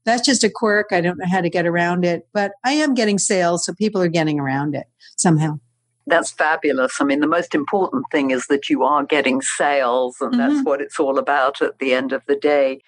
That's 0.04 0.24
just 0.24 0.44
a 0.44 0.50
quirk. 0.50 0.88
I 0.92 1.00
don't 1.00 1.18
know 1.18 1.26
how 1.26 1.40
to 1.40 1.50
get 1.50 1.66
around 1.66 2.04
it, 2.04 2.26
but 2.32 2.52
I 2.64 2.72
am 2.72 2.94
getting 2.94 3.18
sales. 3.18 3.64
So 3.64 3.72
people 3.74 4.02
are 4.02 4.08
getting 4.08 4.38
around 4.38 4.74
it 4.74 4.86
somehow. 5.16 5.58
That's 6.06 6.30
fabulous. 6.30 7.00
I 7.00 7.04
mean, 7.04 7.20
the 7.20 7.26
most 7.26 7.54
important 7.54 8.04
thing 8.12 8.30
is 8.30 8.46
that 8.46 8.70
you 8.70 8.84
are 8.84 9.04
getting 9.04 9.42
sales, 9.42 10.16
and 10.20 10.32
mm-hmm. 10.32 10.54
that's 10.54 10.64
what 10.64 10.80
it's 10.80 11.00
all 11.00 11.18
about 11.18 11.60
at 11.60 11.80
the 11.80 11.94
end 11.94 12.12
of 12.12 12.22
the 12.26 12.36
day. 12.36 12.80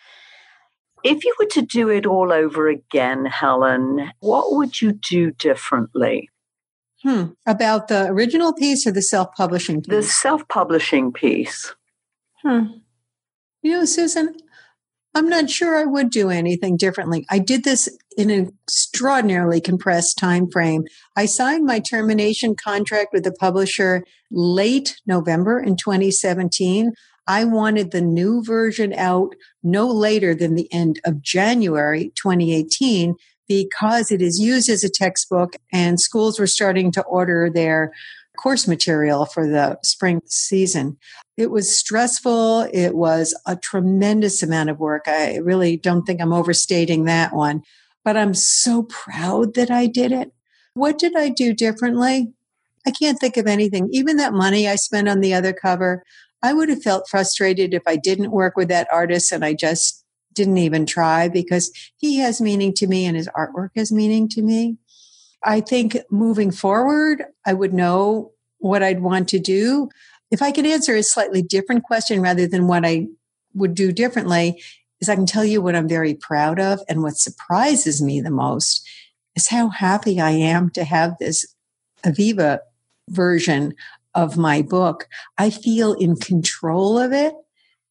If 1.04 1.24
you 1.24 1.34
were 1.38 1.46
to 1.46 1.62
do 1.62 1.88
it 1.88 2.06
all 2.06 2.32
over 2.32 2.68
again, 2.68 3.24
Helen, 3.26 4.10
what 4.20 4.54
would 4.54 4.80
you 4.80 4.92
do 4.92 5.30
differently? 5.32 6.30
Hmm. 7.02 7.26
About 7.46 7.88
the 7.88 8.06
original 8.06 8.52
piece 8.52 8.86
or 8.86 8.90
the 8.90 9.02
self 9.02 9.34
publishing 9.36 9.82
piece? 9.82 9.94
The 9.94 10.02
self 10.02 10.48
publishing 10.48 11.12
piece. 11.12 11.74
Hmm. 12.42 12.64
You 13.62 13.72
know, 13.72 13.84
Susan, 13.84 14.34
I'm 15.14 15.28
not 15.28 15.50
sure 15.50 15.76
I 15.76 15.84
would 15.84 16.10
do 16.10 16.30
anything 16.30 16.76
differently. 16.76 17.24
I 17.30 17.38
did 17.38 17.64
this 17.64 17.88
in 18.16 18.30
an 18.30 18.52
extraordinarily 18.64 19.60
compressed 19.60 20.18
time 20.18 20.50
frame. 20.50 20.84
I 21.16 21.26
signed 21.26 21.64
my 21.64 21.80
termination 21.80 22.54
contract 22.54 23.08
with 23.12 23.24
the 23.24 23.32
publisher 23.32 24.04
late 24.30 25.00
November 25.06 25.60
in 25.60 25.76
2017. 25.76 26.92
I 27.28 27.44
wanted 27.44 27.90
the 27.90 28.00
new 28.00 28.42
version 28.42 28.94
out 28.94 29.34
no 29.62 29.86
later 29.86 30.34
than 30.34 30.54
the 30.54 30.72
end 30.72 30.98
of 31.04 31.22
January 31.22 32.10
2018 32.16 33.14
because 33.46 34.10
it 34.10 34.22
is 34.22 34.40
used 34.40 34.68
as 34.70 34.82
a 34.82 34.90
textbook 34.90 35.56
and 35.72 36.00
schools 36.00 36.40
were 36.40 36.46
starting 36.46 36.90
to 36.92 37.02
order 37.02 37.50
their 37.50 37.92
course 38.38 38.66
material 38.66 39.26
for 39.26 39.46
the 39.46 39.78
spring 39.82 40.22
season. 40.26 40.96
It 41.36 41.50
was 41.50 41.76
stressful. 41.76 42.68
It 42.72 42.94
was 42.94 43.38
a 43.46 43.56
tremendous 43.56 44.42
amount 44.42 44.70
of 44.70 44.78
work. 44.78 45.04
I 45.06 45.36
really 45.36 45.76
don't 45.76 46.04
think 46.04 46.22
I'm 46.22 46.32
overstating 46.32 47.04
that 47.04 47.34
one, 47.34 47.62
but 48.04 48.16
I'm 48.16 48.34
so 48.34 48.84
proud 48.84 49.54
that 49.54 49.70
I 49.70 49.86
did 49.86 50.12
it. 50.12 50.32
What 50.74 50.98
did 50.98 51.14
I 51.16 51.28
do 51.28 51.52
differently? 51.52 52.32
I 52.86 52.90
can't 52.90 53.18
think 53.18 53.36
of 53.36 53.46
anything. 53.46 53.88
Even 53.92 54.16
that 54.16 54.32
money 54.32 54.66
I 54.66 54.76
spent 54.76 55.08
on 55.08 55.20
the 55.20 55.34
other 55.34 55.52
cover, 55.52 56.04
I 56.42 56.52
would 56.52 56.68
have 56.68 56.82
felt 56.82 57.08
frustrated 57.08 57.74
if 57.74 57.82
I 57.86 57.96
didn't 57.96 58.30
work 58.30 58.56
with 58.56 58.68
that 58.68 58.88
artist 58.92 59.32
and 59.32 59.44
I 59.44 59.54
just 59.54 60.04
didn't 60.32 60.58
even 60.58 60.86
try 60.86 61.28
because 61.28 61.72
he 61.96 62.18
has 62.18 62.40
meaning 62.40 62.72
to 62.74 62.86
me 62.86 63.04
and 63.06 63.16
his 63.16 63.28
artwork 63.36 63.70
has 63.76 63.90
meaning 63.90 64.28
to 64.30 64.42
me. 64.42 64.76
I 65.44 65.60
think 65.60 65.98
moving 66.10 66.50
forward, 66.50 67.24
I 67.46 67.54
would 67.54 67.74
know 67.74 68.32
what 68.58 68.82
I'd 68.82 69.00
want 69.00 69.28
to 69.30 69.38
do. 69.38 69.88
If 70.30 70.42
I 70.42 70.52
could 70.52 70.66
answer 70.66 70.94
a 70.94 71.02
slightly 71.02 71.42
different 71.42 71.84
question 71.84 72.20
rather 72.20 72.46
than 72.46 72.66
what 72.66 72.84
I 72.84 73.08
would 73.54 73.74
do 73.74 73.92
differently, 73.92 74.62
is 75.00 75.08
I 75.08 75.14
can 75.14 75.26
tell 75.26 75.44
you 75.44 75.62
what 75.62 75.76
I'm 75.76 75.88
very 75.88 76.14
proud 76.14 76.58
of 76.60 76.80
and 76.88 77.02
what 77.02 77.16
surprises 77.16 78.02
me 78.02 78.20
the 78.20 78.30
most 78.30 78.86
is 79.36 79.48
how 79.48 79.68
happy 79.68 80.20
I 80.20 80.30
am 80.30 80.70
to 80.70 80.84
have 80.84 81.16
this 81.18 81.46
Aviva 82.04 82.58
version 83.08 83.74
of 84.18 84.36
my 84.36 84.62
book. 84.62 85.06
I 85.38 85.48
feel 85.48 85.92
in 85.92 86.16
control 86.16 86.98
of 86.98 87.12
it. 87.12 87.34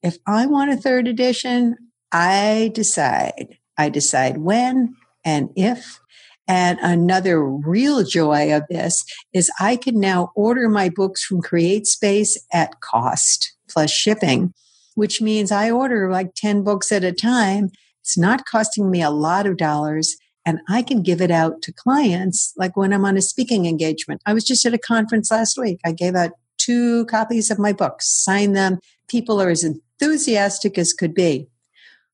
If 0.04 0.18
I 0.28 0.46
want 0.46 0.72
a 0.72 0.76
third 0.76 1.08
edition, 1.08 1.78
I 2.12 2.72
decide. 2.76 3.58
I 3.78 3.88
decide 3.88 4.40
when 4.40 4.94
and 5.24 5.50
if. 5.56 6.02
And 6.46 6.80
another 6.82 7.42
real 7.44 8.04
joy 8.04 8.54
of 8.54 8.64
this 8.70 9.06
is 9.34 9.50
I 9.58 9.78
can 9.78 10.02
now 10.02 10.32
order 10.36 10.68
my 10.68 10.90
books 10.90 11.24
from 11.24 11.42
CreateSpace 11.42 12.38
at 12.52 12.82
cost 12.82 13.54
plus 13.70 13.90
shipping, 13.90 14.54
which 14.96 15.22
means 15.22 15.50
I 15.50 15.72
order 15.72 16.12
like 16.12 16.36
10 16.36 16.62
books 16.64 16.92
at 16.92 17.06
a 17.06 17.14
time. 17.14 17.70
It's 18.02 18.18
not 18.18 18.46
costing 18.52 18.92
me 18.92 19.02
a 19.02 19.12
lot 19.12 19.46
of 19.46 19.56
dollars 19.56 20.18
and 20.48 20.62
I 20.70 20.82
can 20.82 21.04
give 21.04 21.22
it 21.22 21.30
out 21.30 21.62
to 21.64 21.74
clients 21.74 22.54
like 22.56 22.78
when 22.78 22.94
I'm 22.94 23.04
on 23.04 23.18
a 23.18 23.22
speaking 23.22 23.66
engagement. 23.66 24.22
I 24.26 24.34
was 24.34 24.46
just 24.46 24.66
at 24.66 24.74
a 24.74 24.78
conference 24.78 25.30
last 25.30 25.58
week. 25.58 25.82
I 25.86 25.92
gave 25.92 26.16
out 26.16 26.32
two 26.58 27.06
copies 27.08 27.52
of 27.52 27.60
my 27.60 27.74
books, 27.74 28.08
signed 28.08 28.56
them. 28.56 28.80
People 29.10 29.42
are 29.42 29.50
as 29.50 29.66
enthusiastic 29.66 30.78
as 30.78 30.94
could 30.94 31.14
be. 31.14 31.50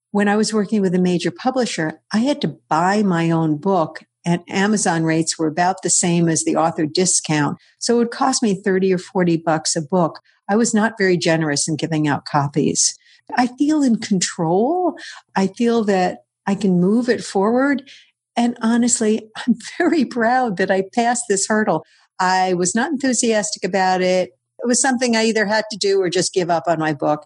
When 0.09 0.27
I 0.27 0.35
was 0.35 0.51
working 0.51 0.81
with 0.81 0.95
a 0.95 0.99
major 0.99 1.29
publisher, 1.29 2.01
I 2.11 2.17
had 2.19 2.41
to 2.41 2.57
buy 2.69 3.03
my 3.03 3.29
own 3.29 3.57
book 3.57 4.01
and 4.25 4.41
Amazon 4.49 5.03
rates 5.03 5.37
were 5.37 5.47
about 5.47 5.83
the 5.83 5.91
same 5.91 6.27
as 6.27 6.43
the 6.43 6.55
author 6.55 6.87
discount. 6.87 7.59
So 7.77 7.95
it 7.95 7.97
would 7.99 8.11
cost 8.11 8.41
me 8.41 8.55
30 8.55 8.93
or 8.93 8.97
40 8.97 9.37
bucks 9.37 9.75
a 9.75 9.81
book. 9.81 10.21
I 10.49 10.55
was 10.55 10.73
not 10.73 10.97
very 10.97 11.17
generous 11.17 11.67
in 11.67 11.75
giving 11.75 12.07
out 12.07 12.25
copies. 12.25 12.97
I 13.37 13.47
feel 13.59 13.83
in 13.83 13.97
control. 13.97 14.97
I 15.35 15.47
feel 15.47 15.83
that 15.83 16.23
I 16.47 16.55
can 16.55 16.81
move 16.81 17.09
it 17.09 17.23
forward. 17.23 17.89
And 18.35 18.57
honestly, 18.61 19.29
I'm 19.47 19.55
very 19.77 20.05
proud 20.05 20.57
that 20.57 20.71
I 20.71 20.83
passed 20.93 21.25
this 21.29 21.47
hurdle. 21.47 21.85
I 22.19 22.53
was 22.53 22.75
not 22.75 22.91
enthusiastic 22.91 23.63
about 23.63 24.01
it. 24.01 24.31
It 24.59 24.67
was 24.67 24.81
something 24.81 25.15
I 25.15 25.25
either 25.25 25.45
had 25.45 25.65
to 25.71 25.77
do 25.77 26.01
or 26.01 26.09
just 26.09 26.33
give 26.33 26.49
up 26.49 26.63
on 26.67 26.79
my 26.79 26.93
book. 26.93 27.25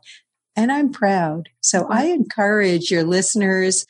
And 0.56 0.72
I'm 0.72 0.91
proud. 0.91 1.50
So 1.62 1.86
I 1.89 2.06
encourage 2.06 2.89
your 2.89 3.04
listeners. 3.04 3.86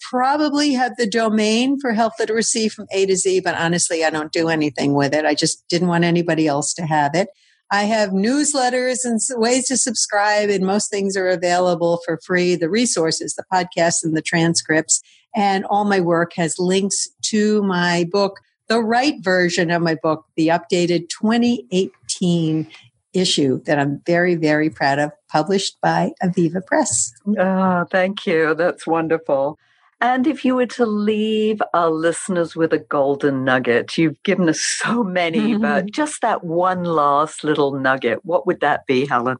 probably 0.00 0.72
have 0.72 0.96
the 0.96 1.06
domain 1.06 1.78
for 1.78 1.92
health 1.92 2.14
literacy 2.18 2.68
from 2.68 2.88
A 2.90 3.06
to 3.06 3.14
Z, 3.14 3.42
but 3.44 3.54
honestly, 3.54 4.04
I 4.04 4.10
don't 4.10 4.32
do 4.32 4.48
anything 4.48 4.94
with 4.94 5.14
it. 5.14 5.24
I 5.24 5.36
just 5.36 5.68
didn't 5.68 5.86
want 5.86 6.02
anybody 6.02 6.48
else 6.48 6.74
to 6.74 6.84
have 6.84 7.14
it. 7.14 7.28
I 7.70 7.84
have 7.84 8.10
newsletters 8.10 9.04
and 9.04 9.20
ways 9.38 9.68
to 9.68 9.76
subscribe, 9.76 10.50
and 10.50 10.66
most 10.66 10.90
things 10.90 11.16
are 11.16 11.28
available 11.28 12.00
for 12.04 12.18
free. 12.26 12.56
The 12.56 12.68
resources, 12.68 13.34
the 13.34 13.44
podcasts, 13.52 14.02
and 14.02 14.16
the 14.16 14.22
transcripts. 14.22 15.00
And 15.36 15.64
all 15.66 15.84
my 15.84 16.00
work 16.00 16.32
has 16.34 16.58
links 16.58 17.08
to 17.26 17.62
my 17.62 18.08
book, 18.10 18.40
the 18.70 18.80
right 18.80 19.16
version 19.20 19.70
of 19.72 19.82
my 19.82 19.96
book, 19.96 20.24
the 20.36 20.48
updated 20.48 21.08
2018 21.08 22.70
issue 23.12 23.60
that 23.64 23.80
I'm 23.80 24.00
very, 24.06 24.36
very 24.36 24.70
proud 24.70 25.00
of, 25.00 25.10
published 25.28 25.80
by 25.80 26.12
Aviva 26.22 26.64
Press. 26.64 27.12
Oh, 27.36 27.84
thank 27.90 28.28
you. 28.28 28.54
That's 28.54 28.86
wonderful. 28.86 29.58
And 30.00 30.24
if 30.28 30.44
you 30.44 30.54
were 30.54 30.66
to 30.66 30.86
leave 30.86 31.60
our 31.74 31.90
listeners 31.90 32.54
with 32.54 32.72
a 32.72 32.78
golden 32.78 33.44
nugget, 33.44 33.98
you've 33.98 34.22
given 34.22 34.48
us 34.48 34.60
so 34.82 35.02
many, 35.02 35.54
mm-hmm. 35.54 35.62
but 35.62 35.90
just 35.90 36.22
that 36.22 36.44
one 36.44 36.84
last 36.84 37.42
little 37.42 37.72
nugget, 37.72 38.24
what 38.24 38.46
would 38.46 38.60
that 38.60 38.86
be, 38.86 39.04
Helen? 39.04 39.38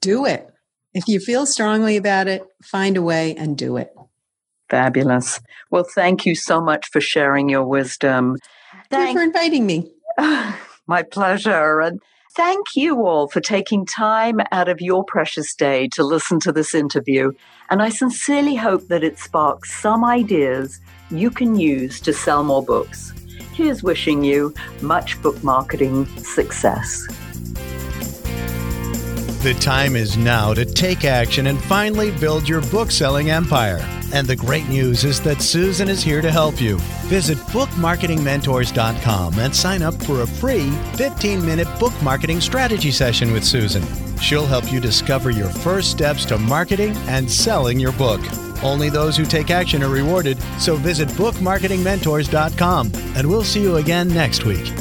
Do 0.00 0.24
it. 0.26 0.48
If 0.94 1.08
you 1.08 1.18
feel 1.18 1.44
strongly 1.44 1.96
about 1.96 2.28
it, 2.28 2.46
find 2.62 2.96
a 2.96 3.02
way 3.02 3.34
and 3.34 3.58
do 3.58 3.76
it. 3.78 3.92
Fabulous. 4.74 5.38
Well, 5.70 5.84
thank 5.84 6.26
you 6.26 6.34
so 6.34 6.60
much 6.60 6.90
for 6.90 7.00
sharing 7.00 7.48
your 7.48 7.62
wisdom. 7.62 8.38
Thank 8.90 9.10
you 9.10 9.20
for 9.20 9.22
inviting 9.22 9.66
me. 9.66 9.88
My 10.88 11.04
pleasure. 11.08 11.78
And 11.78 12.00
thank 12.34 12.66
you 12.74 13.06
all 13.06 13.28
for 13.28 13.40
taking 13.40 13.86
time 13.86 14.40
out 14.50 14.68
of 14.68 14.80
your 14.80 15.04
precious 15.04 15.54
day 15.54 15.86
to 15.92 16.02
listen 16.02 16.40
to 16.40 16.50
this 16.50 16.74
interview. 16.74 17.30
And 17.70 17.82
I 17.82 17.88
sincerely 17.88 18.56
hope 18.56 18.88
that 18.88 19.04
it 19.04 19.16
sparks 19.16 19.72
some 19.80 20.04
ideas 20.04 20.80
you 21.08 21.30
can 21.30 21.54
use 21.54 22.00
to 22.00 22.12
sell 22.12 22.42
more 22.42 22.64
books. 22.64 23.12
Here's 23.52 23.84
wishing 23.84 24.24
you 24.24 24.52
much 24.82 25.22
book 25.22 25.40
marketing 25.44 26.06
success. 26.16 27.06
The 29.44 29.52
time 29.52 29.94
is 29.94 30.16
now 30.16 30.54
to 30.54 30.64
take 30.64 31.04
action 31.04 31.48
and 31.48 31.62
finally 31.64 32.10
build 32.12 32.48
your 32.48 32.62
book 32.62 32.90
selling 32.90 33.28
empire. 33.28 33.78
And 34.14 34.26
the 34.26 34.34
great 34.34 34.66
news 34.70 35.04
is 35.04 35.20
that 35.20 35.42
Susan 35.42 35.90
is 35.90 36.02
here 36.02 36.22
to 36.22 36.30
help 36.30 36.62
you. 36.62 36.78
Visit 37.08 37.36
bookmarketingmentors.com 37.48 39.38
and 39.38 39.54
sign 39.54 39.82
up 39.82 40.02
for 40.02 40.22
a 40.22 40.26
free 40.26 40.70
15 40.94 41.44
minute 41.44 41.68
book 41.78 41.92
marketing 42.02 42.40
strategy 42.40 42.90
session 42.90 43.32
with 43.32 43.44
Susan. 43.44 43.82
She'll 44.16 44.46
help 44.46 44.72
you 44.72 44.80
discover 44.80 45.28
your 45.28 45.50
first 45.50 45.90
steps 45.90 46.24
to 46.24 46.38
marketing 46.38 46.96
and 47.06 47.30
selling 47.30 47.78
your 47.78 47.92
book. 47.92 48.22
Only 48.62 48.88
those 48.88 49.14
who 49.14 49.26
take 49.26 49.50
action 49.50 49.82
are 49.82 49.90
rewarded, 49.90 50.40
so 50.58 50.76
visit 50.76 51.08
bookmarketingmentors.com 51.08 52.92
and 52.94 53.28
we'll 53.28 53.44
see 53.44 53.60
you 53.60 53.76
again 53.76 54.08
next 54.08 54.46
week. 54.46 54.72